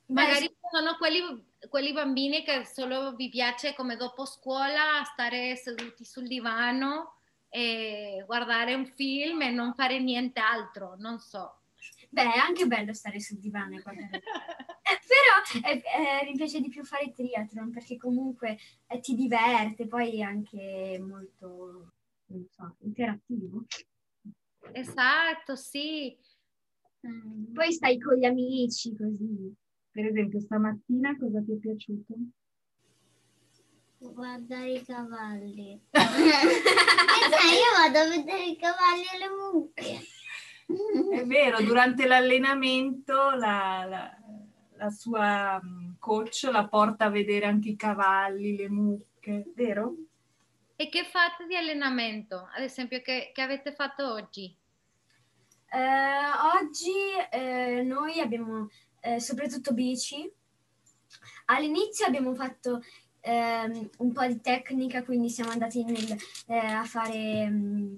magari 0.06 0.52
sono 0.72 0.96
quelli, 0.96 1.20
quelli 1.68 1.92
bambini 1.92 2.44
che 2.44 2.64
solo 2.64 3.14
vi 3.14 3.28
piace 3.28 3.74
come 3.74 3.96
dopo 3.96 4.24
scuola 4.24 5.02
stare 5.04 5.56
seduti 5.56 6.04
sul 6.04 6.26
divano 6.26 7.14
e 7.48 8.22
guardare 8.26 8.74
un 8.74 8.86
film 8.86 9.42
e 9.42 9.50
non 9.50 9.74
fare 9.74 9.98
niente 9.98 10.40
altro, 10.40 10.94
non 10.98 11.18
so. 11.18 11.60
Beh, 12.10 12.32
è 12.32 12.38
anche 12.38 12.66
bello 12.66 12.92
stare 12.92 13.20
sul 13.20 13.38
divano 13.38 13.76
e 13.76 13.82
guardare. 13.82 14.22
Eh, 14.88 14.98
Però 15.60 15.68
eh, 15.68 15.82
eh, 15.82 16.24
mi 16.24 16.34
piace 16.34 16.60
di 16.60 16.70
più 16.70 16.82
fare 16.82 17.12
triathlon 17.12 17.70
perché 17.70 17.98
comunque 17.98 18.56
eh, 18.86 19.00
ti 19.00 19.14
diverte, 19.14 19.86
poi 19.86 20.20
è 20.20 20.22
anche 20.22 20.98
molto, 20.98 21.92
non 22.28 22.46
so, 22.50 22.74
interattivo. 22.80 23.66
Esatto, 24.72 25.56
sì. 25.56 26.16
Mm. 27.06 27.52
Poi 27.52 27.70
stai 27.70 27.98
con 27.98 28.16
gli 28.16 28.24
amici 28.24 28.96
così. 28.96 29.54
Per 29.98 30.06
esempio, 30.06 30.38
stamattina 30.38 31.16
cosa 31.18 31.42
ti 31.42 31.54
è 31.54 31.56
piaciuto? 31.56 32.14
Guardare 33.98 34.70
i 34.70 34.84
cavalli. 34.84 35.80
Eh, 35.90 37.30
sai, 37.30 37.56
io 37.56 37.76
vado 37.76 37.98
a 37.98 38.08
vedere 38.08 38.44
i 38.44 38.56
cavalli 38.56 39.02
e 39.12 39.18
le 39.18 39.28
mucche. 39.28 41.16
È 41.16 41.26
vero, 41.26 41.60
durante 41.62 42.06
l'allenamento 42.06 43.30
la, 43.30 43.84
la- 43.88 44.16
la 44.76 44.90
sua 44.90 45.60
mm, 45.60 45.94
coach 45.98 46.48
la 46.52 46.68
porta 46.68 47.06
a 47.06 47.10
vedere 47.10 47.46
anche 47.46 47.70
i 47.70 47.76
cavalli, 47.76 48.54
le 48.56 48.68
mucche, 48.68 49.50
vero? 49.56 49.96
E 50.76 50.88
che 50.88 51.02
fate 51.02 51.44
di 51.48 51.56
allenamento? 51.56 52.48
Ad 52.54 52.62
esempio, 52.62 53.02
che, 53.02 53.32
che 53.34 53.42
avete 53.42 53.74
fatto 53.74 54.12
oggi? 54.12 54.56
Eh, 55.70 56.56
oggi 56.56 56.92
eh, 57.32 57.82
noi 57.82 58.20
abbiamo 58.20 58.68
eh, 59.00 59.20
soprattutto 59.20 59.72
bici. 59.72 60.30
All'inizio 61.46 62.06
abbiamo 62.06 62.34
fatto 62.34 62.82
ehm, 63.20 63.90
un 63.98 64.12
po' 64.12 64.26
di 64.26 64.40
tecnica, 64.40 65.02
quindi 65.02 65.30
siamo 65.30 65.50
andati 65.50 65.84
nel, 65.84 66.16
eh, 66.46 66.56
a 66.56 66.84
fare... 66.84 67.48
mm, 67.48 67.94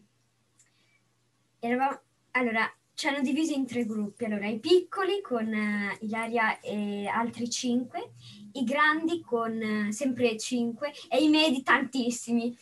eravamo- 1.58 2.00
allora, 2.32 2.72
ci 2.94 3.08
hanno 3.08 3.22
diviso 3.22 3.52
in 3.54 3.66
tre 3.66 3.86
gruppi. 3.86 4.24
Allora, 4.26 4.46
i 4.46 4.58
piccoli 4.58 5.20
con 5.22 5.52
eh, 5.52 5.96
Ilaria 6.02 6.60
e 6.60 7.06
altri 7.06 7.48
cinque, 7.48 8.12
i 8.52 8.64
grandi 8.64 9.20
con 9.20 9.60
eh, 9.60 9.92
sempre 9.92 10.36
cinque 10.36 10.92
e 11.08 11.22
i 11.22 11.28
medi 11.28 11.62
tantissimi. 11.62 12.56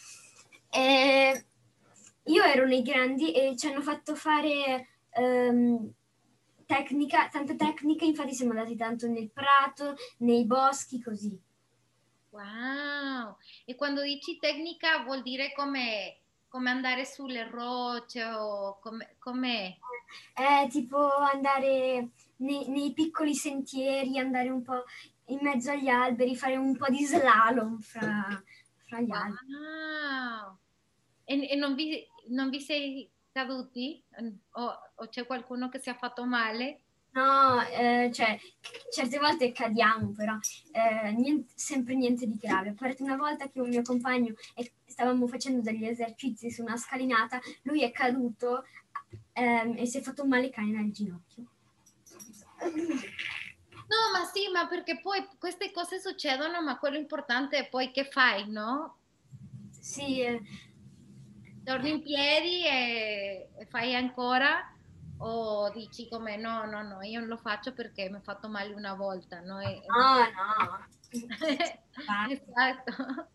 E 0.70 1.44
io 2.24 2.42
ero 2.44 2.66
nei 2.66 2.82
grandi 2.82 3.32
e 3.32 3.56
ci 3.56 3.66
hanno 3.66 3.82
fatto 3.82 4.14
fare 4.14 4.86
ehm, 5.10 5.92
tecnica, 6.68 7.28
tanta 7.28 7.54
tecnica, 7.54 8.04
infatti 8.04 8.34
siamo 8.34 8.50
andati 8.52 8.76
tanto 8.76 9.08
nel 9.08 9.30
prato, 9.30 9.96
nei 10.18 10.44
boschi, 10.44 11.00
così. 11.00 11.36
Wow! 12.28 13.36
E 13.64 13.74
quando 13.74 14.02
dici 14.02 14.38
tecnica 14.38 15.02
vuol 15.02 15.22
dire 15.22 15.54
come, 15.56 16.18
come 16.46 16.68
andare 16.68 17.06
sulle 17.06 17.48
rocce 17.48 18.22
o 18.22 18.78
come, 18.80 19.16
come... 19.18 19.78
È 20.32 20.66
tipo 20.68 20.98
andare 21.10 22.10
nei, 22.36 22.68
nei 22.68 22.92
piccoli 22.92 23.34
sentieri, 23.34 24.18
andare 24.18 24.50
un 24.50 24.62
po' 24.62 24.84
in 25.26 25.38
mezzo 25.40 25.70
agli 25.70 25.88
alberi, 25.88 26.36
fare 26.36 26.56
un 26.56 26.76
po' 26.76 26.90
di 26.90 27.04
slalom 27.04 27.80
fra, 27.80 28.42
fra 28.84 29.00
gli 29.00 29.10
alberi. 29.10 29.46
Wow! 29.52 30.58
E, 31.24 31.48
e 31.50 31.56
non, 31.56 31.74
vi, 31.74 32.06
non 32.28 32.50
vi 32.50 32.60
sei 32.60 33.10
caduti? 33.38 34.02
O, 34.52 34.74
o 34.96 35.08
c'è 35.08 35.24
qualcuno 35.24 35.68
che 35.68 35.78
si 35.78 35.90
è 35.90 35.96
fatto 35.96 36.24
male? 36.24 36.80
No, 37.12 37.60
eh, 37.62 38.10
cioè, 38.12 38.38
certe 38.92 39.18
volte 39.18 39.52
cadiamo, 39.52 40.12
però 40.12 40.36
eh, 40.72 41.12
niente- 41.12 41.52
sempre 41.54 41.94
niente 41.94 42.26
di 42.26 42.36
grave. 42.36 42.70
A 42.70 42.74
parte 42.74 43.02
una 43.02 43.16
volta 43.16 43.48
che 43.48 43.60
un 43.60 43.68
mio 43.68 43.82
compagno 43.82 44.34
e 44.54 44.72
stavamo 44.84 45.26
facendo 45.26 45.60
degli 45.60 45.86
esercizi 45.86 46.50
su 46.50 46.62
una 46.62 46.76
scalinata, 46.76 47.40
lui 47.62 47.82
è 47.82 47.92
caduto 47.92 48.64
ehm, 49.32 49.76
e 49.78 49.86
si 49.86 49.98
è 49.98 50.00
fatto 50.00 50.22
un 50.22 50.28
male 50.28 50.50
cane 50.50 50.78
al 50.78 50.90
ginocchio. 50.90 51.44
No, 52.60 54.12
ma 54.12 54.24
sì, 54.32 54.50
ma 54.52 54.66
perché 54.66 55.00
poi 55.00 55.26
queste 55.38 55.70
cose 55.70 55.98
succedono, 55.98 56.60
ma 56.62 56.78
quello 56.78 56.98
importante 56.98 57.56
è 57.56 57.68
poi 57.68 57.90
che 57.90 58.04
fai, 58.04 58.48
no? 58.50 58.96
Sì, 59.80 60.20
eh, 60.20 60.42
Torni 61.68 61.90
in 61.90 62.02
piedi 62.02 62.64
e, 62.64 63.50
e 63.54 63.66
fai 63.66 63.94
ancora 63.94 64.74
o 65.18 65.70
dici 65.70 66.08
come 66.08 66.38
no, 66.38 66.64
no, 66.64 66.82
no, 66.82 67.02
io 67.02 67.20
non 67.20 67.28
lo 67.28 67.36
faccio 67.36 67.74
perché 67.74 68.08
mi 68.08 68.16
ho 68.16 68.20
fatto 68.22 68.48
male 68.48 68.72
una 68.72 68.94
volta, 68.94 69.40
no? 69.40 69.60
E- 69.60 69.82
no, 69.86 70.18
no. 70.30 70.86
esatto. 72.32 73.28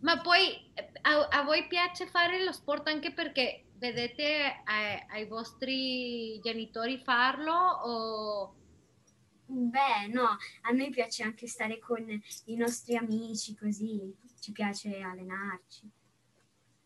Ma 0.00 0.20
poi 0.20 0.70
eh, 0.74 0.90
a, 1.00 1.28
a 1.28 1.42
voi 1.44 1.66
piace 1.66 2.06
fare 2.06 2.44
lo 2.44 2.52
sport 2.52 2.86
anche 2.88 3.14
perché 3.14 3.64
vedete 3.78 4.60
ai, 4.64 5.02
ai 5.08 5.26
vostri 5.26 6.38
genitori 6.40 6.98
farlo 6.98 7.54
o 7.54 8.54
Beh, 9.46 10.08
no, 10.10 10.36
a 10.62 10.70
noi 10.72 10.90
piace 10.90 11.22
anche 11.22 11.46
stare 11.46 11.78
con 11.78 12.04
i 12.46 12.56
nostri 12.56 12.96
amici, 12.96 13.54
così 13.54 14.14
ci 14.44 14.52
piace 14.52 15.00
allenarci. 15.00 15.90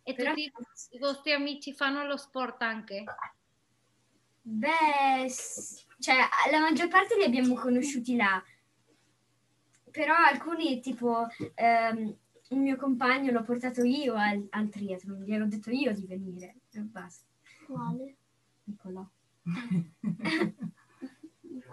e 0.05 0.15
Però- 0.15 0.31
tutti 0.33 0.51
i 0.91 0.99
vostri 0.99 1.33
amici 1.33 1.75
fanno 1.75 2.07
lo 2.07 2.17
sport 2.17 2.63
anche? 2.63 3.05
Beh, 4.41 5.29
cioè, 5.99 6.17
la 6.51 6.61
maggior 6.61 6.89
parte 6.89 7.17
li 7.17 7.25
abbiamo 7.25 7.55
conosciuti 7.55 8.17
là, 8.17 8.43
però 9.91 10.15
alcuni, 10.15 10.81
tipo, 10.81 11.27
ehm, 11.55 12.17
il 12.51 12.59
mio 12.59 12.77
compagno 12.77 13.33
l'ho 13.33 13.43
portato 13.43 13.85
io 13.85 14.15
al, 14.15 14.47
al 14.51 14.69
triathlon, 14.71 15.25
gli 15.25 15.33
ero 15.35 15.47
detto 15.47 15.71
io 15.71 15.93
di 15.93 16.07
venire, 16.07 16.61
e 16.71 16.81
basta. 16.81 17.27
Quale? 17.67 18.17
Nicolò. 18.65 19.07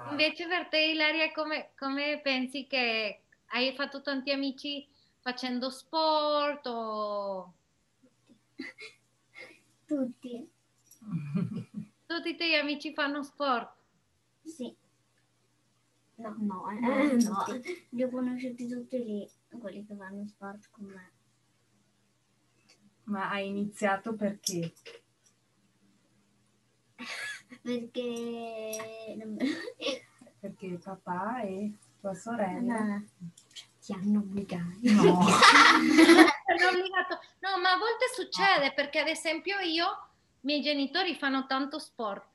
Invece 0.09 0.47
per 0.47 0.67
te, 0.67 0.79
Ilaria, 0.79 1.31
come, 1.31 1.71
come 1.77 2.19
pensi 2.21 2.67
che 2.67 3.21
hai 3.45 3.73
fatto 3.75 4.01
tanti 4.01 4.31
amici 4.31 4.85
facendo 5.25 5.71
sport 5.71 6.67
o... 6.67 7.53
Tutti. 9.87 10.47
tutti 12.05 12.29
i 12.29 12.35
tuoi 12.35 12.55
amici 12.55 12.93
fanno 12.93 13.23
sport? 13.23 13.73
Sì. 14.43 14.75
No, 16.17 16.35
No, 16.37 16.69
eh, 16.69 17.15
no. 17.23 17.43
Li 17.89 18.03
ho 18.03 18.09
conosciuti 18.09 18.67
tutti 18.67 19.03
lì, 19.03 19.27
quelli 19.59 19.83
che 19.83 19.95
fanno 19.95 20.27
sport 20.27 20.67
con 20.69 20.85
me. 20.85 21.11
Ma 23.05 23.31
hai 23.31 23.47
iniziato 23.47 24.13
perché? 24.13 24.73
Perché 27.63 29.17
Perché 30.39 30.77
papà 30.77 31.41
e 31.41 31.73
tua 31.99 32.13
sorella? 32.13 32.83
no, 32.83 33.05
Ti 33.85 33.93
hanno 33.93 34.17
obbligato. 34.19 34.65
No. 34.81 35.21
Sono 35.29 36.69
obbligato. 36.71 37.19
No, 37.41 37.59
ma 37.61 37.73
a 37.73 37.77
volte 37.77 38.05
succede 38.15 38.73
perché 38.73 38.99
ad 38.99 39.07
esempio 39.07 39.59
io, 39.59 39.85
i 39.85 40.39
miei 40.41 40.61
genitori 40.61 41.13
fanno 41.13 41.45
tanto 41.45 41.77
sport 41.77 42.25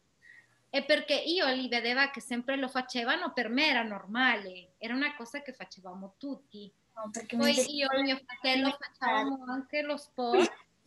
e 0.71 0.85
perché 0.85 1.14
io 1.14 1.49
li 1.49 1.66
vedeva 1.66 2.11
che 2.11 2.21
sempre 2.21 2.54
lo 2.54 2.69
facevano, 2.69 3.33
per 3.33 3.49
me 3.49 3.66
era 3.66 3.83
normale, 3.83 4.75
era 4.78 4.95
una 4.95 5.16
cosa 5.16 5.42
che 5.42 5.52
facevamo 5.52 6.14
tutti. 6.19 6.73
no, 6.95 7.11
Poi 7.37 7.75
io 7.75 7.90
e 7.90 8.02
mio 8.02 8.21
fratello 8.25 8.78
facevamo 8.78 9.45
anche 9.49 9.83
lo 9.83 9.97
sport 9.97 10.52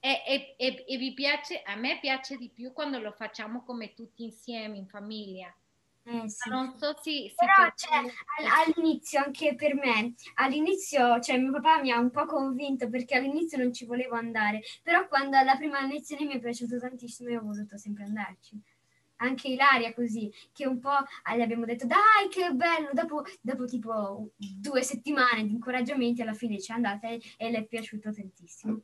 e- 0.00 0.22
e- 0.26 0.54
e- 0.58 0.84
e 0.86 0.96
vi 0.98 1.14
piace, 1.14 1.62
a 1.62 1.76
me 1.76 1.98
piace 2.00 2.36
di 2.36 2.50
più 2.50 2.72
quando 2.74 2.98
lo 2.98 3.12
facciamo 3.12 3.64
come 3.64 3.94
tutti 3.94 4.22
insieme 4.24 4.76
in 4.76 4.86
famiglia. 4.86 5.50
Eh, 6.10 6.28
sì. 6.28 6.48
Non 6.48 6.74
so 6.78 6.94
se... 7.02 7.28
se 7.28 7.34
Però 7.36 7.52
per 7.64 7.74
cioè, 7.74 8.00
all'inizio, 8.64 9.22
anche 9.22 9.54
per 9.54 9.74
me, 9.74 10.14
all'inizio, 10.36 11.20
cioè 11.20 11.36
mio 11.36 11.52
papà 11.52 11.80
mi 11.82 11.90
ha 11.90 11.98
un 11.98 12.10
po' 12.10 12.24
convinto 12.24 12.88
perché 12.88 13.16
all'inizio 13.16 13.58
non 13.58 13.74
ci 13.74 13.84
volevo 13.84 14.14
andare, 14.14 14.62
però 14.82 15.06
quando 15.06 15.36
alla 15.36 15.56
prima 15.56 15.84
lezione 15.84 16.24
mi 16.24 16.34
è 16.34 16.38
piaciuto 16.40 16.78
tantissimo 16.78 17.28
e 17.28 17.36
ho 17.36 17.42
voluto 17.42 17.76
sempre 17.76 18.04
andarci. 18.04 18.58
Anche 19.16 19.48
Ilaria 19.48 19.92
così, 19.92 20.32
che 20.52 20.66
un 20.66 20.78
po' 20.78 20.96
gli 21.36 21.40
abbiamo 21.42 21.66
detto 21.66 21.86
dai 21.86 22.28
che 22.30 22.52
bello, 22.52 22.90
dopo, 22.92 23.24
dopo 23.40 23.66
tipo 23.66 24.30
due 24.36 24.82
settimane 24.82 25.44
di 25.44 25.52
incoraggiamenti 25.52 26.22
alla 26.22 26.34
fine 26.34 26.58
ci 26.58 26.70
è 26.70 26.74
andata 26.74 27.08
e, 27.08 27.20
e 27.36 27.50
le 27.50 27.58
è 27.58 27.64
piaciuto 27.66 28.12
tantissimo. 28.14 28.80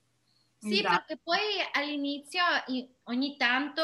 Sì, 0.59 0.81
Esatto. 0.81 0.95
perché 0.97 1.21
poi 1.23 1.41
all'inizio 1.73 2.43
ogni 3.05 3.37
tanto, 3.37 3.83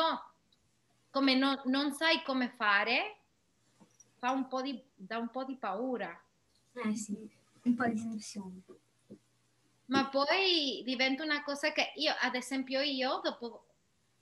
come 1.10 1.36
no- 1.36 1.62
non 1.66 1.92
sai 1.92 2.22
come 2.22 2.48
fare, 2.48 3.19
fa 4.20 4.30
un 4.30 4.46
po' 4.48 4.62
di, 4.62 4.80
dà 4.94 5.18
un 5.18 5.30
po' 5.30 5.44
di 5.44 5.56
paura, 5.56 6.10
Eh 6.74 6.94
sì, 6.94 7.16
un 7.62 7.74
po' 7.74 7.84
di 7.86 7.94
tensione. 7.94 8.60
ma 9.86 10.08
poi 10.08 10.82
diventa 10.84 11.24
una 11.24 11.42
cosa 11.42 11.72
che 11.72 11.92
io, 11.96 12.14
ad 12.20 12.34
esempio 12.34 12.80
io, 12.80 13.20
dopo, 13.24 13.66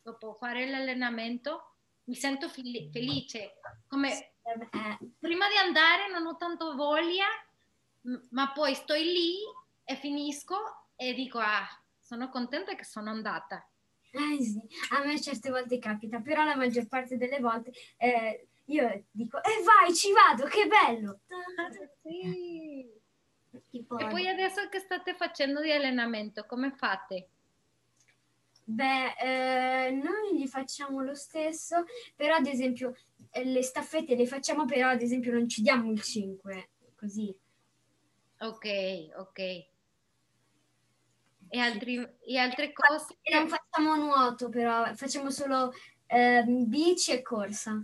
dopo 0.03 0.33
fare 0.35 0.67
l'allenamento, 0.69 1.75
mi 2.05 2.15
sento 2.15 2.49
fel- 2.49 2.89
felice, 2.91 3.55
come 3.87 4.33
Eh, 4.71 4.99
prima 5.19 5.47
di 5.49 5.57
andare 5.57 6.09
non 6.11 6.25
ho 6.27 6.37
tanto 6.37 6.75
voglia, 6.75 7.27
ma 8.31 8.51
poi 8.53 8.75
sto 8.75 8.95
lì 8.95 9.37
e 9.85 9.97
finisco 9.97 10.57
e 10.97 11.13
dico, 11.13 11.39
ah, 11.39 11.67
sono 12.01 12.31
contenta 12.31 12.75
che 12.75 12.85
sono 12.85 13.11
andata. 13.11 13.69
Eh 14.11 14.43
sì, 14.43 14.59
a 14.93 15.05
me 15.05 15.21
certe 15.21 15.51
volte 15.51 15.79
capita, 15.79 16.21
però 16.21 16.45
la 16.45 16.57
maggior 16.57 16.87
parte 16.89 17.19
delle 17.19 17.41
volte 17.41 17.73
eh, 17.99 18.48
io 18.69 19.05
dico, 19.11 19.39
e 19.43 19.63
vai, 19.65 19.95
ci 19.95 20.13
vado, 20.13 20.47
che 20.47 20.67
bello! 20.67 21.21
Sì. 22.03 22.91
tipo, 23.71 23.99
E 23.99 24.07
poi 24.09 24.29
adesso 24.29 24.69
che 24.69 24.79
state 24.79 25.15
facendo 25.15 25.61
di 25.61 25.71
allenamento, 25.73 26.45
come 26.47 26.71
fate? 26.73 27.29
Beh, 28.65 29.15
eh, 29.19 29.91
noi 29.91 30.37
li 30.37 30.47
facciamo 30.47 31.03
lo 31.03 31.15
stesso, 31.15 31.85
però 32.15 32.37
ad 32.37 32.47
esempio 32.47 32.95
eh, 33.31 33.45
le 33.45 33.63
staffette 33.63 34.15
le 34.15 34.27
facciamo, 34.27 34.67
però 34.67 34.89
ad 34.89 35.01
esempio 35.01 35.33
non 35.33 35.49
ci 35.49 35.63
diamo 35.63 35.91
il 35.91 36.03
5, 36.03 36.71
così. 36.95 37.35
Ok, 38.41 38.65
ok. 39.17 39.39
E, 41.51 41.59
altri- 41.59 42.09
e 42.27 42.37
altre 42.39 42.73
cose? 42.73 43.17
E 43.23 43.35
non 43.35 43.49
facciamo 43.49 43.97
nuoto, 43.97 44.49
però 44.49 44.95
facciamo 44.95 45.31
solo 45.31 45.73
ehm, 46.07 46.69
bici 46.69 47.13
e 47.13 47.23
corsa. 47.23 47.83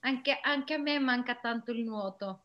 Anche, 0.00 0.38
anche 0.40 0.74
a 0.74 0.78
me 0.78 0.98
manca 0.98 1.34
tanto 1.34 1.72
il 1.72 1.82
nuoto. 1.84 2.44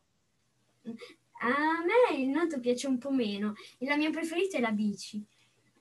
A 1.40 1.82
me 1.84 2.16
il 2.16 2.28
nuoto 2.28 2.60
piace 2.60 2.86
un 2.86 2.98
po' 2.98 3.10
meno, 3.10 3.54
e 3.78 3.86
la 3.86 3.96
mia 3.96 4.10
preferita 4.10 4.56
è 4.56 4.60
la 4.60 4.70
bici. 4.70 5.24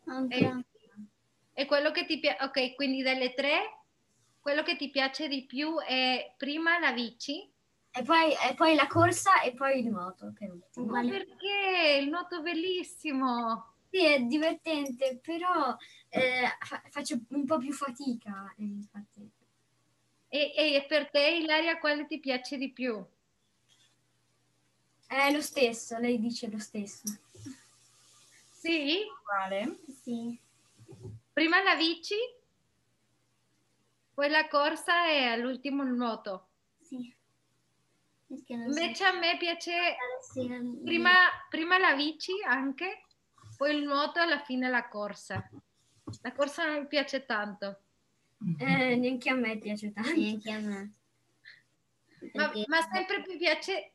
anche 0.06 0.36
E, 0.36 0.66
e 1.54 1.66
quello 1.66 1.92
che 1.92 2.06
ti 2.06 2.20
piace, 2.20 2.44
ok, 2.44 2.76
quindi 2.76 3.02
delle 3.02 3.34
tre, 3.34 3.80
quello 4.40 4.64
che 4.64 4.76
ti 4.76 4.90
piace 4.90 5.28
di 5.28 5.46
più 5.46 5.80
è 5.80 6.34
prima 6.38 6.80
la 6.80 6.92
bici. 6.92 7.50
E 7.96 8.02
poi, 8.02 8.32
e 8.32 8.56
poi 8.56 8.74
la 8.74 8.88
corsa 8.88 9.42
e 9.42 9.54
poi 9.54 9.80
il 9.80 9.90
nuoto, 9.90 10.34
per 10.38 10.50
ultimo. 10.52 10.88
Ma 10.88 11.02
perché? 11.02 12.00
Il 12.02 12.10
nuoto 12.10 12.40
è 12.40 12.42
bellissimo. 12.42 13.76
Sì, 13.92 14.04
è 14.04 14.20
divertente, 14.22 15.20
però 15.22 15.76
eh, 16.10 16.48
fa- 16.60 16.82
faccio 16.90 17.20
un 17.30 17.46
po' 17.46 17.60
più 17.60 17.72
fatica. 17.72 18.52
eh, 18.58 18.64
infatti. 18.64 19.30
E, 20.36 20.52
e 20.56 20.86
per 20.88 21.12
te, 21.12 21.30
Ilaria, 21.30 21.78
quale 21.78 22.08
ti 22.08 22.20
piace 22.20 22.58
di 22.58 22.72
più? 22.72 23.06
È 25.06 25.32
lo 25.32 25.42
stesso, 25.42 26.00
lei 26.00 26.20
dice 26.20 26.50
lo 26.50 26.58
stesso. 26.58 27.04
Sì? 28.50 29.04
Quale? 29.24 29.78
Sì, 30.02 30.36
Prima 31.32 31.62
la 31.62 31.76
bici, 31.76 32.16
poi 34.16 34.30
la 34.30 34.48
corsa 34.48 35.08
e 35.08 35.26
all'ultimo 35.26 35.84
il 35.84 35.92
nuoto. 35.94 36.48
sì. 36.82 37.16
Non 38.28 38.42
so- 38.74 38.80
Invece 38.80 39.04
a 39.06 39.12
me 39.12 39.38
piace 39.38 39.96
prima, 40.84 41.12
prima 41.50 41.78
la 41.78 41.94
bici 41.94 42.32
anche, 42.44 43.06
poi 43.56 43.76
il 43.76 43.84
nuoto 43.84 44.18
e 44.18 44.24
alla 44.24 44.40
fine 44.40 44.68
la 44.70 44.88
corsa. 44.88 45.48
La 46.22 46.32
corsa 46.34 46.66
non 46.66 46.82
mi 46.82 46.88
piace 46.88 47.26
tanto, 47.26 47.82
Eh, 48.60 48.96
neanche 48.96 49.30
a 49.30 49.36
me 49.36 49.58
piace 49.58 49.92
tanto. 49.94 50.16
neanche 50.16 50.52
a 50.52 50.60
me. 50.60 50.94
ma, 52.34 52.50
Perché- 52.50 52.64
ma 52.68 52.82
sempre 52.92 53.24
mi 53.28 53.38
piace, 53.38 53.92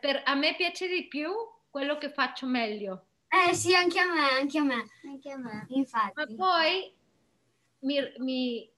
per, 0.00 0.22
a 0.24 0.34
me 0.34 0.54
piace 0.56 0.88
di 0.88 1.06
più 1.08 1.30
quello 1.70 1.98
che 1.98 2.10
faccio 2.10 2.46
meglio. 2.46 3.06
Eh 3.28 3.54
sì, 3.54 3.74
anche 3.74 3.98
a 4.00 4.12
me, 4.12 4.20
anche 4.40 4.58
a 4.58 4.62
me. 4.64 4.84
Anche 5.04 5.30
a 5.30 5.36
me. 5.36 5.66
Infatti. 5.70 6.12
Ma 6.14 6.26
poi 6.36 6.92
mi, 7.80 7.98
mi- 8.18 8.70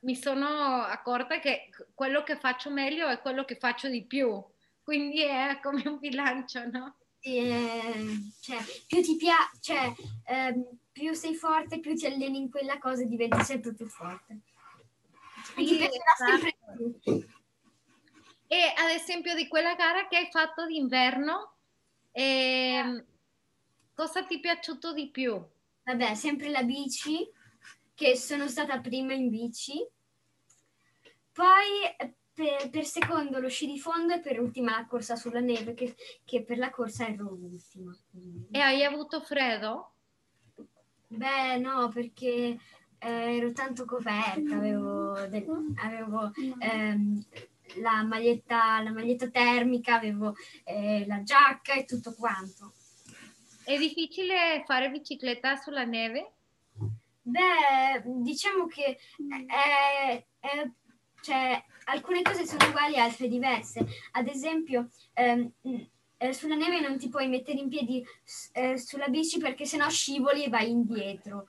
mi 0.00 0.16
sono 0.16 0.46
accorta 0.82 1.38
che 1.38 1.68
quello 1.94 2.22
che 2.22 2.36
faccio 2.36 2.70
meglio 2.70 3.06
è 3.08 3.20
quello 3.20 3.44
che 3.44 3.56
faccio 3.56 3.88
di 3.88 4.04
più. 4.04 4.42
Quindi 4.82 5.22
è 5.22 5.60
come 5.62 5.82
un 5.86 5.98
bilancio, 5.98 6.68
no? 6.70 6.96
Sì, 7.20 7.36
eh, 7.36 8.16
cioè, 8.40 8.58
più 8.88 9.00
ti 9.00 9.14
piace, 9.16 9.58
cioè, 9.60 9.92
ehm, 10.26 10.64
più 10.92 11.14
sei 11.14 11.34
forte, 11.34 11.80
più 11.80 11.94
ti 11.94 12.06
alleni 12.06 12.38
in 12.38 12.50
quella 12.50 12.78
cosa 12.78 13.02
e 13.02 13.06
diventi 13.06 13.42
sempre 13.42 13.74
più 13.74 13.86
forte. 13.86 14.40
E 15.56 15.64
ti 15.64 15.76
piacerà 15.76 16.12
esatto. 16.14 16.38
sempre 16.38 16.56
di 16.76 16.98
più. 17.00 17.26
E 18.46 18.72
ad 18.76 18.90
esempio 18.90 19.34
di 19.34 19.48
quella 19.48 19.74
gara 19.74 20.06
che 20.06 20.18
hai 20.18 20.28
fatto 20.30 20.66
d'inverno, 20.66 21.54
ehm, 22.10 23.04
cosa 23.94 24.24
ti 24.24 24.36
è 24.36 24.40
piaciuto 24.40 24.92
di 24.92 25.08
più? 25.10 25.42
Vabbè, 25.84 26.14
sempre 26.14 26.50
la 26.50 26.62
bici, 26.62 27.26
che 27.94 28.14
sono 28.14 28.46
stata 28.48 28.78
prima 28.80 29.14
in 29.14 29.30
bici. 29.30 29.84
Poi 31.32 31.86
eh, 31.96 32.14
per, 32.34 32.68
per 32.68 32.84
secondo 32.84 33.40
lo 33.40 33.48
sci 33.48 33.66
di 33.66 33.78
fondo 33.78 34.12
e 34.12 34.20
per 34.20 34.38
ultima 34.38 34.72
la 34.72 34.86
corsa 34.86 35.16
sulla 35.16 35.40
neve, 35.40 35.72
che, 35.72 35.96
che 36.24 36.44
per 36.44 36.58
la 36.58 36.70
corsa 36.70 37.08
ero 37.08 37.30
l'ultima. 37.30 37.96
E 38.50 38.58
hai 38.58 38.84
avuto 38.84 39.22
freddo? 39.22 39.94
Beh, 41.16 41.58
no, 41.58 41.88
perché 41.88 42.58
eh, 42.98 43.36
ero 43.36 43.52
tanto 43.52 43.84
coperta, 43.84 44.56
avevo, 44.56 45.26
del- 45.26 45.74
avevo 45.76 46.32
ehm, 46.58 47.22
la, 47.80 48.02
maglietta, 48.02 48.80
la 48.82 48.92
maglietta 48.92 49.28
termica, 49.28 49.96
avevo 49.96 50.34
eh, 50.64 51.04
la 51.06 51.22
giacca 51.22 51.74
e 51.74 51.84
tutto 51.84 52.14
quanto. 52.14 52.72
È 53.64 53.76
difficile 53.76 54.64
fare 54.66 54.90
bicicletta 54.90 55.56
sulla 55.56 55.84
neve? 55.84 56.32
Beh, 57.22 58.02
diciamo 58.04 58.66
che 58.66 58.98
è- 59.46 60.24
è- 60.40 60.70
cioè, 61.20 61.62
alcune 61.84 62.22
cose 62.22 62.46
sono 62.46 62.66
uguali, 62.68 62.98
altre 62.98 63.28
diverse. 63.28 63.86
Ad 64.12 64.26
esempio, 64.26 64.88
ehm, 65.12 65.48
eh, 66.22 66.32
sulla 66.32 66.54
neve 66.54 66.78
non 66.78 66.98
ti 66.98 67.08
puoi 67.08 67.26
mettere 67.26 67.58
in 67.58 67.68
piedi 67.68 68.04
eh, 68.52 68.78
sulla 68.78 69.08
bici 69.08 69.38
perché 69.38 69.64
sennò 69.64 69.88
scivoli 69.88 70.44
e 70.44 70.48
vai 70.48 70.70
indietro. 70.70 71.48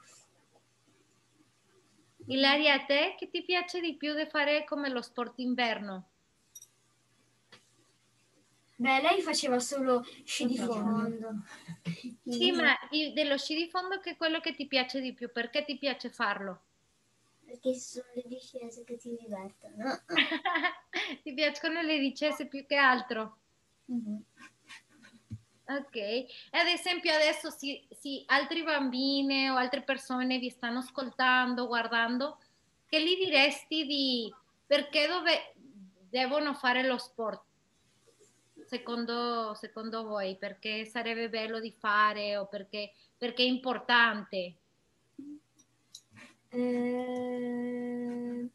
Ilaria, 2.26 2.74
a 2.74 2.86
te 2.86 3.16
che 3.18 3.30
ti 3.30 3.44
piace 3.44 3.80
di 3.80 3.96
più 3.96 4.16
di 4.16 4.26
fare 4.26 4.64
come 4.64 4.90
lo 4.90 5.02
sport 5.02 5.38
inverno? 5.40 6.10
Beh, 8.78 9.02
lei 9.02 9.22
faceva 9.22 9.60
solo 9.60 10.04
sci 10.24 10.48
di 10.48 10.58
fondo. 10.58 11.44
Sì, 12.28 12.52
ma 12.52 12.76
dello 13.14 13.38
sci 13.38 13.56
di 13.56 13.70
fondo 13.70 14.00
che 14.00 14.12
è 14.12 14.18
quello 14.18 14.40
che 14.40 14.56
ti 14.56 14.66
piace 14.66 15.00
di 15.00 15.14
più, 15.14 15.32
perché 15.32 15.64
ti 15.64 15.78
piace 15.78 16.10
farlo? 16.10 16.62
Perché 17.46 17.76
sono 17.76 18.08
le 18.16 18.24
discese 18.26 18.84
che 18.84 18.98
ti 18.98 19.16
divertono. 19.20 20.02
ti 21.22 21.34
piacciono 21.34 21.82
le 21.82 22.00
discese 22.00 22.48
più 22.48 22.66
che 22.66 22.76
altro? 22.76 23.38
Mhm. 23.86 24.24
Ok, 25.66 25.96
e 25.96 26.28
ad 26.52 26.68
esempio 26.68 27.14
adesso 27.14 27.50
se, 27.50 27.86
se 27.90 28.24
altri 28.26 28.64
bambini 28.64 29.50
o 29.50 29.56
altre 29.56 29.82
persone 29.82 30.38
vi 30.38 30.50
stanno 30.50 30.80
ascoltando, 30.80 31.68
guardando, 31.68 32.38
che 32.86 33.02
gli 33.02 33.16
diresti 33.16 33.86
di 33.86 34.34
perché 34.66 35.08
dove 35.08 35.54
devono 36.10 36.54
fare 36.54 36.86
lo 36.86 36.98
sport? 36.98 37.44
Secondo, 38.66 39.54
secondo 39.54 40.04
voi, 40.04 40.36
perché 40.38 40.86
sarebbe 40.86 41.30
bello 41.30 41.60
di 41.60 41.72
fare 41.72 42.38
o 42.38 42.48
perché, 42.48 42.92
perché 43.18 43.44
è 43.44 43.48
importante? 43.48 44.56
Eh, 46.50 48.50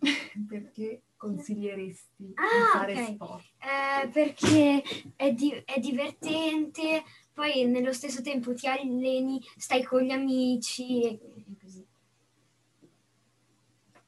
Perché 0.48 1.02
consiglieresti 1.20 2.24
di 2.24 2.34
Ah, 2.34 2.78
fare 2.78 2.94
ok. 2.94 3.12
sport? 3.14 3.44
eh, 3.58 4.08
perché 4.08 4.82
è, 5.16 5.32
di- 5.34 5.62
è 5.66 5.78
divertente, 5.78 7.04
poi 7.34 7.66
nello 7.66 7.92
stesso 7.92 8.22
tempo 8.22 8.54
ti 8.54 8.66
alleni, 8.66 9.38
stai 9.58 9.84
con 9.84 10.00
gli 10.00 10.10
amici 10.12 11.02
e, 11.04 11.08
e 11.46 11.56
così. 11.60 11.86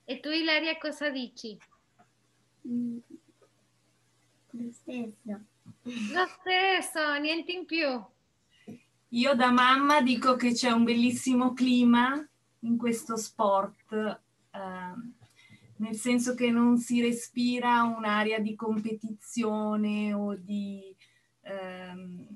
E 0.04 0.20
tu 0.20 0.30
Ilaria 0.30 0.78
cosa 0.78 1.10
dici? 1.10 1.56
Mm. 2.66 2.98
Lo 4.54 4.72
stesso. 4.72 5.40
Lo 5.82 6.26
stesso, 6.40 7.18
niente 7.20 7.52
in 7.52 7.66
più. 7.66 8.04
Io 9.08 9.34
da 9.34 9.50
mamma 9.50 10.00
dico 10.00 10.36
che 10.36 10.52
c'è 10.54 10.70
un 10.70 10.84
bellissimo 10.84 11.52
clima 11.52 12.26
in 12.60 12.78
questo 12.78 13.16
sport, 13.16 14.20
ehm, 14.52 15.12
nel 15.82 15.96
senso 15.96 16.34
che 16.34 16.48
non 16.50 16.78
si 16.78 17.00
respira 17.00 17.82
un'aria 17.82 18.38
di 18.38 18.54
competizione 18.54 20.12
o 20.12 20.36
di, 20.36 20.94
ehm, 21.40 22.28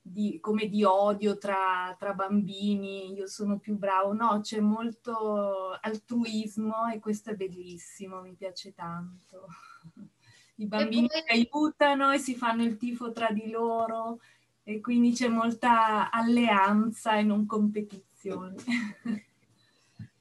di- 0.00 0.38
come 0.40 0.68
di 0.68 0.84
odio 0.84 1.36
tra, 1.36 1.94
tra 1.98 2.14
bambini, 2.14 3.12
io 3.12 3.26
sono 3.26 3.58
più 3.58 3.76
bravo, 3.76 4.12
no, 4.12 4.40
c'è 4.40 4.60
molto 4.60 5.72
altruismo 5.80 6.86
e 6.86 7.00
questo 7.00 7.30
è 7.30 7.34
bellissimo, 7.34 8.22
mi 8.22 8.34
piace 8.34 8.72
tanto. 8.72 9.46
I 10.56 10.66
bambini 10.66 11.08
poi- 11.08 11.22
si 11.26 11.32
aiutano 11.32 12.12
e 12.12 12.18
si 12.18 12.36
fanno 12.36 12.62
il 12.62 12.76
tifo 12.76 13.10
tra 13.10 13.30
di 13.32 13.50
loro 13.50 14.20
e 14.62 14.80
quindi 14.80 15.12
c'è 15.12 15.26
molta 15.26 16.08
alleanza 16.12 17.16
e 17.16 17.22
non 17.24 17.46
competizione. 17.46 18.54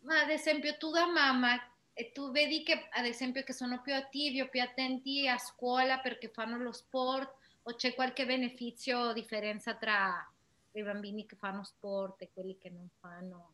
Ma 0.10 0.22
ad 0.22 0.32
esempio 0.32 0.76
tu 0.78 0.90
da 0.90 1.06
mamma, 1.06 1.56
e 1.94 2.12
tu 2.12 2.32
vedi 2.32 2.64
che 2.64 2.88
ad 2.90 3.06
esempio 3.06 3.44
che 3.44 3.54
sono 3.54 3.80
più 3.80 3.94
attivi 3.94 4.42
o 4.42 4.50
più 4.50 4.60
attenti 4.60 5.28
a 5.28 5.38
scuola 5.38 6.00
perché 6.00 6.30
fanno 6.30 6.58
lo 6.58 6.72
sport 6.72 7.32
o 7.64 7.76
c'è 7.76 7.94
qualche 7.94 8.26
beneficio 8.26 8.98
o 8.98 9.14
differenza 9.14 9.76
tra 9.76 10.28
i 10.72 10.82
bambini 10.82 11.28
che 11.28 11.36
fanno 11.36 11.64
sport 11.64 12.24
e 12.24 12.32
quelli 12.34 12.58
che 12.58 12.72
non 12.72 12.90
fanno? 13.00 13.54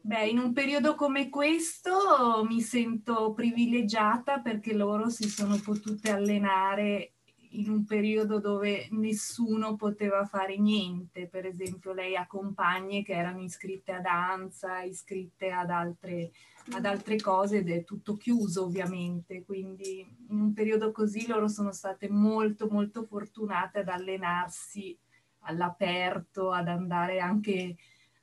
Beh, 0.00 0.26
in 0.26 0.38
un 0.38 0.52
periodo 0.52 0.96
come 0.96 1.28
questo 1.28 2.44
mi 2.48 2.60
sento 2.62 3.32
privilegiata 3.32 4.40
perché 4.40 4.74
loro 4.74 5.08
si 5.08 5.28
sono 5.28 5.56
potute 5.62 6.10
allenare 6.10 7.12
in 7.52 7.70
un 7.70 7.84
periodo 7.84 8.40
dove 8.40 8.88
nessuno 8.90 9.76
poteva 9.76 10.24
fare 10.24 10.56
niente. 10.58 11.28
Per 11.28 11.46
esempio, 11.46 11.92
lei 11.92 12.16
ha 12.16 12.26
compagne 12.26 13.02
che 13.02 13.12
erano 13.12 13.42
iscritte 13.42 13.92
a 13.92 14.00
danza, 14.00 14.82
iscritte 14.82 15.50
ad 15.50 15.70
altre, 15.70 16.30
ad 16.72 16.84
altre 16.84 17.16
cose 17.16 17.58
ed 17.58 17.70
è 17.70 17.84
tutto 17.84 18.16
chiuso 18.16 18.64
ovviamente. 18.64 19.44
Quindi 19.44 20.06
in 20.28 20.40
un 20.40 20.52
periodo 20.52 20.92
così 20.92 21.26
loro 21.26 21.48
sono 21.48 21.72
state 21.72 22.08
molto 22.08 22.68
molto 22.70 23.04
fortunate 23.04 23.80
ad 23.80 23.88
allenarsi 23.88 24.96
all'aperto, 25.40 26.50
ad 26.50 26.68
andare 26.68 27.20
anche 27.20 27.76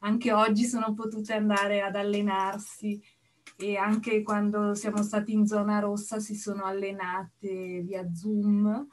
anche 0.03 0.33
oggi 0.33 0.65
sono 0.65 0.93
potute 0.93 1.33
andare 1.33 1.81
ad 1.81 1.95
allenarsi 1.95 3.01
e 3.55 3.77
anche 3.77 4.23
quando 4.23 4.73
siamo 4.73 5.01
stati 5.03 5.33
in 5.33 5.45
zona 5.45 5.79
rossa 5.79 6.19
si 6.19 6.35
sono 6.35 6.63
allenate 6.65 7.81
via 7.81 8.11
Zoom 8.13 8.87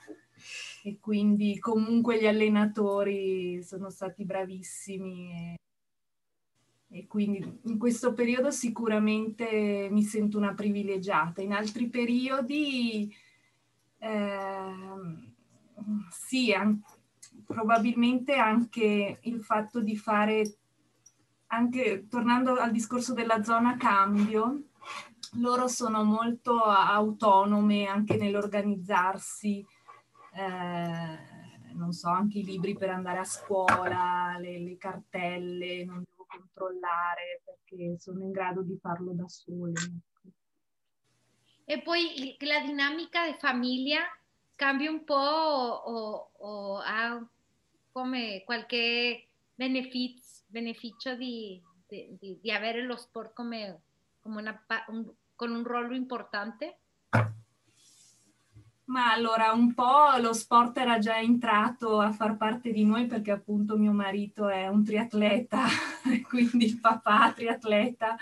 e 0.83 0.99
quindi 0.99 1.59
comunque 1.59 2.20
gli 2.20 2.27
allenatori 2.27 3.62
sono 3.62 3.90
stati 3.90 4.25
bravissimi 4.25 5.31
e, 5.33 5.55
e 6.88 7.07
quindi 7.07 7.61
in 7.64 7.79
questo 7.79 8.12
periodo 8.14 8.51
sicuramente 8.51 9.88
mi 9.90 10.03
sento 10.03 10.38
una 10.38 10.55
privilegiata. 10.55 11.42
In 11.42 11.53
altri 11.53 11.88
periodi 11.88 13.14
ehm, 13.99 15.35
sì, 16.11 16.53
an- 16.53 16.81
probabilmente 17.46 18.35
anche 18.35 19.18
il 19.23 19.42
fatto 19.42 19.81
di 19.81 19.96
fare 19.96 20.60
anche 21.52 22.06
tornando 22.08 22.54
al 22.54 22.70
discorso 22.70 23.12
della 23.12 23.42
zona 23.42 23.76
cambio, 23.76 24.64
loro 25.34 25.68
sono 25.68 26.04
molto 26.04 26.60
autonome 26.62 27.86
anche 27.86 28.16
nell'organizzarsi, 28.16 29.64
eh, 30.34 31.72
non 31.74 31.92
so, 31.92 32.08
anche 32.08 32.38
i 32.38 32.44
libri 32.44 32.76
per 32.76 32.90
andare 32.90 33.18
a 33.18 33.24
scuola, 33.24 34.36
le, 34.38 34.60
le 34.60 34.76
cartelle, 34.76 35.84
non 35.84 36.02
devo 36.08 36.26
controllare 36.26 37.42
perché 37.44 37.98
sono 37.98 38.22
in 38.22 38.30
grado 38.30 38.62
di 38.62 38.76
farlo 38.80 39.12
da 39.12 39.28
sole. 39.28 39.72
E 41.64 41.82
poi 41.82 42.36
la 42.40 42.60
dinamica 42.60 43.26
di 43.26 43.36
famiglia 43.38 44.00
cambia 44.54 44.90
un 44.90 45.04
po' 45.04 45.14
o, 45.14 46.30
o 46.36 46.78
ha 46.78 47.24
come 47.92 48.42
qualche 48.44 49.26
beneficio, 49.54 50.19
beneficio 50.50 51.14
di, 51.16 51.60
di- 51.88 52.38
di 52.40 52.50
avere 52.52 52.82
lo 52.82 52.96
sport 52.96 53.32
come, 53.32 53.80
come 54.20 54.40
una 54.40 54.64
un- 54.88 55.10
con 55.34 55.50
un 55.52 55.64
ruolo 55.64 55.94
importante? 55.94 56.78
Ma 58.90 59.12
allora 59.12 59.52
un 59.52 59.72
po' 59.72 60.16
lo 60.18 60.32
sport 60.32 60.76
era 60.76 60.98
già 60.98 61.18
entrato 61.18 62.00
a 62.00 62.10
far 62.12 62.36
parte 62.36 62.72
di 62.72 62.84
noi 62.84 63.06
perché 63.06 63.30
appunto 63.30 63.78
mio 63.78 63.92
marito 63.92 64.48
è 64.48 64.66
un 64.66 64.84
triatleta, 64.84 65.64
quindi 66.28 66.66
il 66.66 66.80
papà 66.80 67.32
triatleta 67.32 68.16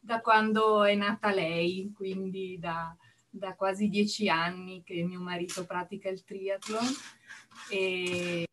da 0.00 0.20
quando 0.20 0.82
è 0.82 0.94
nata 0.96 1.30
lei, 1.30 1.92
quindi 1.94 2.58
da, 2.58 2.94
da 3.28 3.54
quasi 3.54 3.88
dieci 3.88 4.28
anni 4.28 4.82
che 4.82 5.02
mio 5.04 5.20
marito 5.20 5.64
pratica 5.64 6.08
il 6.08 6.24
triathlon 6.24 6.86
e, 7.70 8.46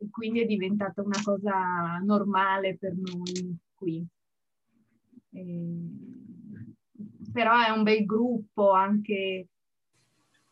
e 0.00 0.08
quindi 0.10 0.40
è 0.40 0.46
diventata 0.46 1.02
una 1.02 1.20
cosa 1.22 1.98
normale 2.02 2.76
per 2.76 2.94
noi 2.96 3.56
qui. 3.74 4.06
E- 5.32 5.90
però 7.32 7.58
è 7.60 7.70
un 7.70 7.82
bel 7.82 8.04
gruppo 8.04 8.72
anche 8.72 9.48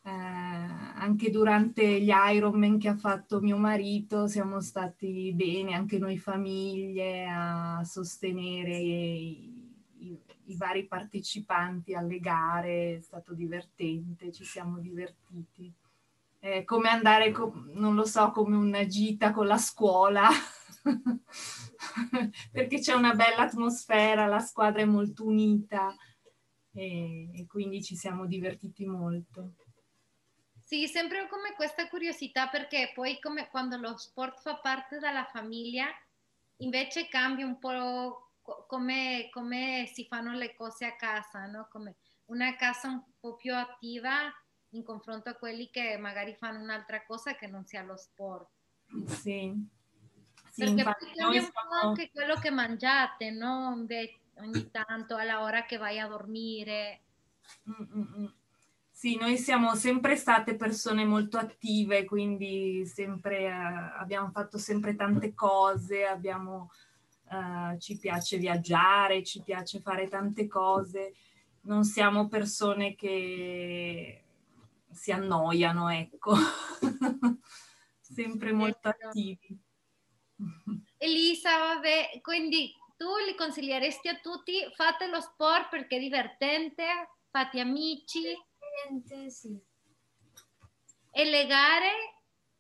eh, 0.04 0.10
anche 0.10 1.30
durante 1.30 2.00
gli 2.00 2.10
Ironman 2.12 2.78
che 2.78 2.88
ha 2.88 2.96
fatto 2.96 3.40
mio 3.40 3.56
marito 3.58 4.26
siamo 4.26 4.60
stati 4.60 5.32
bene, 5.34 5.74
anche 5.74 5.98
noi 5.98 6.18
famiglie, 6.18 7.26
a 7.28 7.82
sostenere 7.84 8.76
i, 8.76 9.74
i- 9.98 10.20
i 10.46 10.56
vari 10.56 10.86
partecipanti 10.86 11.94
alle 11.94 12.18
gare, 12.20 12.96
è 12.96 13.00
stato 13.00 13.34
divertente, 13.34 14.32
ci 14.32 14.44
siamo 14.44 14.78
divertiti. 14.78 15.72
È 16.40 16.64
come 16.64 16.88
andare, 16.88 17.30
co- 17.32 17.52
non 17.74 17.94
lo 17.94 18.04
so, 18.04 18.30
come 18.30 18.56
una 18.56 18.86
gita 18.86 19.32
con 19.32 19.46
la 19.46 19.58
scuola, 19.58 20.28
perché 22.52 22.80
c'è 22.80 22.94
una 22.94 23.14
bella 23.14 23.42
atmosfera, 23.42 24.26
la 24.26 24.38
squadra 24.40 24.82
è 24.82 24.84
molto 24.84 25.24
unita 25.26 25.94
e- 26.72 27.30
e 27.34 27.46
quindi 27.46 27.82
ci 27.82 27.96
siamo 27.96 28.26
divertiti 28.26 28.86
molto. 28.86 29.54
Sì, 30.62 30.86
sempre 30.86 31.26
come 31.28 31.54
questa 31.54 31.88
curiosità 31.88 32.48
perché 32.48 32.92
poi 32.94 33.18
come 33.20 33.48
quando 33.48 33.76
lo 33.78 33.96
sport 33.96 34.40
fa 34.40 34.56
parte 34.56 34.98
della 34.98 35.24
famiglia, 35.24 35.86
invece 36.58 37.08
cambia 37.08 37.46
un 37.46 37.58
po' 37.58 38.32
co- 38.42 38.66
come, 38.68 39.28
come 39.30 39.88
si 39.92 40.04
fanno 40.06 40.32
le 40.34 40.54
cose 40.54 40.84
a 40.84 40.96
casa, 40.96 41.46
no? 41.46 41.68
Come 41.70 41.96
una 42.26 42.54
casa 42.56 42.88
un 42.88 43.02
po' 43.18 43.36
più 43.36 43.54
attiva 43.54 44.30
in 44.70 44.82
confronto 44.82 45.30
a 45.30 45.34
quelli 45.34 45.70
che 45.70 45.96
magari 45.98 46.34
fanno 46.34 46.60
un'altra 46.60 47.04
cosa 47.04 47.34
che 47.34 47.46
non 47.46 47.64
sia 47.64 47.82
lo 47.82 47.96
sport. 47.96 48.48
Sì, 49.06 49.52
sì 50.50 50.64
Perché 50.64 50.82
poi 50.82 51.12
cambia 51.14 51.40
un 51.40 51.50
po' 51.50 51.86
anche 51.86 52.10
quello 52.10 52.34
che 52.36 52.50
mangiate, 52.50 53.30
no? 53.30 53.86
Ogni 54.40 54.70
tanto 54.70 55.16
alla 55.16 55.42
ora 55.42 55.64
che 55.64 55.76
vai 55.76 55.98
a 55.98 56.06
dormire. 56.06 57.00
Mm, 57.68 57.98
mm, 57.98 58.22
mm. 58.22 58.26
Sì, 58.90 59.16
noi 59.16 59.38
siamo 59.38 59.76
sempre 59.76 60.16
state 60.16 60.56
persone 60.56 61.04
molto 61.04 61.38
attive, 61.38 62.04
quindi 62.04 62.84
sempre, 62.84 63.42
eh, 63.44 63.50
abbiamo 63.50 64.30
fatto 64.30 64.58
sempre 64.58 64.96
tante 64.96 65.34
cose, 65.34 66.04
abbiamo 66.04 66.70
uh, 67.30 67.78
ci 67.78 67.96
piace 67.96 68.38
viaggiare, 68.38 69.22
ci 69.22 69.40
piace 69.42 69.80
fare 69.80 70.08
tante 70.08 70.48
cose, 70.48 71.14
non 71.62 71.84
siamo 71.84 72.26
persone 72.26 72.96
che 72.96 74.24
si 74.98 75.12
annoiano, 75.12 75.88
ecco, 75.90 76.34
sempre 78.00 78.52
molto 78.52 78.88
attivi. 78.88 79.56
Elisa, 80.96 81.56
vabbè, 81.58 82.18
quindi 82.20 82.72
tu 82.96 83.06
li 83.24 83.36
consiglieresti 83.36 84.08
a 84.08 84.18
tutti, 84.18 84.54
fate 84.74 85.06
lo 85.06 85.20
sport 85.20 85.68
perché 85.68 85.96
è 85.96 86.00
divertente, 86.00 86.84
fate 87.30 87.60
amici. 87.60 88.20
Divertente, 88.20 89.30
sì. 89.30 89.56
E 91.12 91.24
le 91.24 91.46
gare, 91.46 91.92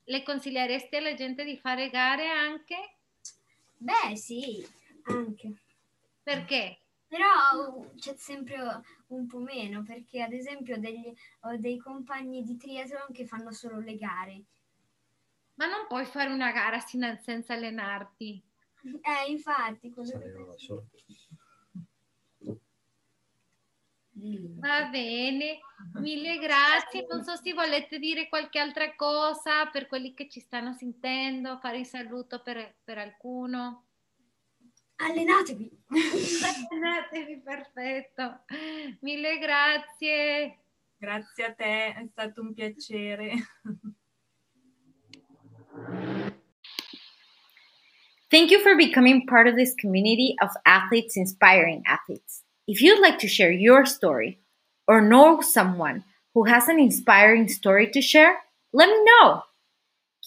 le 0.04 0.22
consiglieresti 0.22 0.96
alla 0.96 1.14
gente 1.14 1.44
di 1.44 1.58
fare 1.58 1.90
gare 1.90 2.28
anche? 2.28 2.98
Beh, 3.76 4.16
sì, 4.16 4.64
anche. 5.02 5.62
Perché? 6.22 6.82
Però 7.08 7.90
c'è 7.96 8.14
sempre 8.16 8.82
un 9.08 9.26
po' 9.26 9.38
meno, 9.38 9.82
perché 9.82 10.20
ad 10.22 10.32
esempio 10.32 10.78
degli, 10.78 11.10
ho 11.40 11.56
dei 11.56 11.78
compagni 11.78 12.42
di 12.42 12.56
triathlon 12.56 13.12
che 13.12 13.26
fanno 13.26 13.50
solo 13.50 13.80
le 13.80 13.96
gare. 13.96 14.44
Ma 15.54 15.66
non 15.66 15.86
puoi 15.88 16.04
fare 16.04 16.30
una 16.30 16.52
gara 16.52 16.78
senza 16.78 17.54
allenarti. 17.54 18.42
Eh, 19.02 19.30
infatti. 19.30 19.90
Quello 19.90 20.54
Va 24.20 24.88
bene, 24.88 25.58
mille 26.00 26.38
grazie. 26.38 27.06
Non 27.08 27.22
so 27.22 27.36
se 27.36 27.52
volete 27.52 27.98
dire 27.98 28.28
qualche 28.28 28.58
altra 28.58 28.94
cosa 28.94 29.66
per 29.66 29.86
quelli 29.86 30.14
che 30.14 30.28
ci 30.28 30.40
stanno 30.40 30.72
sentendo, 30.72 31.58
fare 31.58 31.78
il 31.78 31.86
saluto 31.86 32.40
per, 32.40 32.76
per 32.82 32.98
alcuno. 32.98 33.87
Allenatevi. 35.00 35.70
Allenatevi, 36.70 37.40
perfetto. 37.40 38.40
Mille 39.00 39.38
grazie. 39.38 40.58
Grazie 40.96 41.44
a 41.44 41.52
te, 41.52 41.94
è 41.94 42.06
stato 42.10 42.40
un 42.40 42.52
piacere. 42.52 43.32
Thank 48.30 48.50
you 48.50 48.60
for 48.60 48.76
becoming 48.76 49.24
part 49.26 49.46
of 49.46 49.54
this 49.54 49.74
community 49.80 50.34
of 50.42 50.50
athletes 50.66 51.16
inspiring 51.16 51.82
athletes. 51.86 52.42
If 52.66 52.82
you'd 52.82 53.00
like 53.00 53.18
to 53.20 53.28
share 53.28 53.52
your 53.52 53.86
story 53.86 54.40
or 54.86 55.00
know 55.00 55.40
someone 55.40 56.04
who 56.34 56.44
has 56.44 56.68
an 56.68 56.80
inspiring 56.80 57.48
story 57.48 57.88
to 57.90 58.02
share, 58.02 58.36
let 58.72 58.88
me 58.88 59.02
know. 59.04 59.42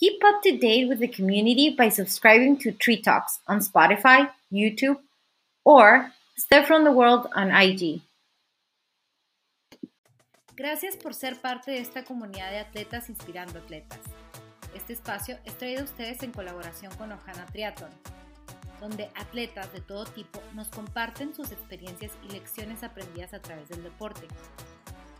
Keep 0.01 0.23
up 0.25 0.41
to 0.41 0.57
date 0.57 0.89
with 0.89 0.97
the 0.97 1.07
community 1.07 1.69
by 1.69 1.87
subscribing 1.87 2.57
to 2.57 2.71
Tree 2.71 2.99
Talks 2.99 3.39
on 3.47 3.59
Spotify, 3.59 4.31
YouTube, 4.51 4.97
or 5.63 6.11
Step 6.35 6.65
from 6.65 6.83
the 6.85 6.91
World 6.91 7.27
on 7.35 7.51
IG. 7.51 8.01
Gracias 10.55 10.97
por 10.97 11.13
ser 11.13 11.35
parte 11.35 11.69
de 11.69 11.77
esta 11.77 12.03
comunidad 12.03 12.49
de 12.49 12.57
atletas 12.57 13.09
inspirando 13.09 13.59
atletas. 13.59 13.99
Este 14.73 14.93
espacio 14.93 15.37
es 15.45 15.55
traído 15.59 15.81
a 15.81 15.83
ustedes 15.83 16.23
en 16.23 16.31
colaboración 16.31 16.91
con 16.95 17.11
Ojana 17.11 17.45
Triathlon, 17.45 17.91
donde 18.79 19.11
atletas 19.13 19.71
de 19.71 19.81
todo 19.81 20.05
tipo 20.05 20.41
nos 20.55 20.69
comparten 20.69 21.35
sus 21.35 21.51
experiencias 21.51 22.13
y 22.27 22.31
lecciones 22.31 22.81
aprendidas 22.81 23.35
a 23.35 23.41
través 23.43 23.69
del 23.69 23.83
deporte. 23.83 24.25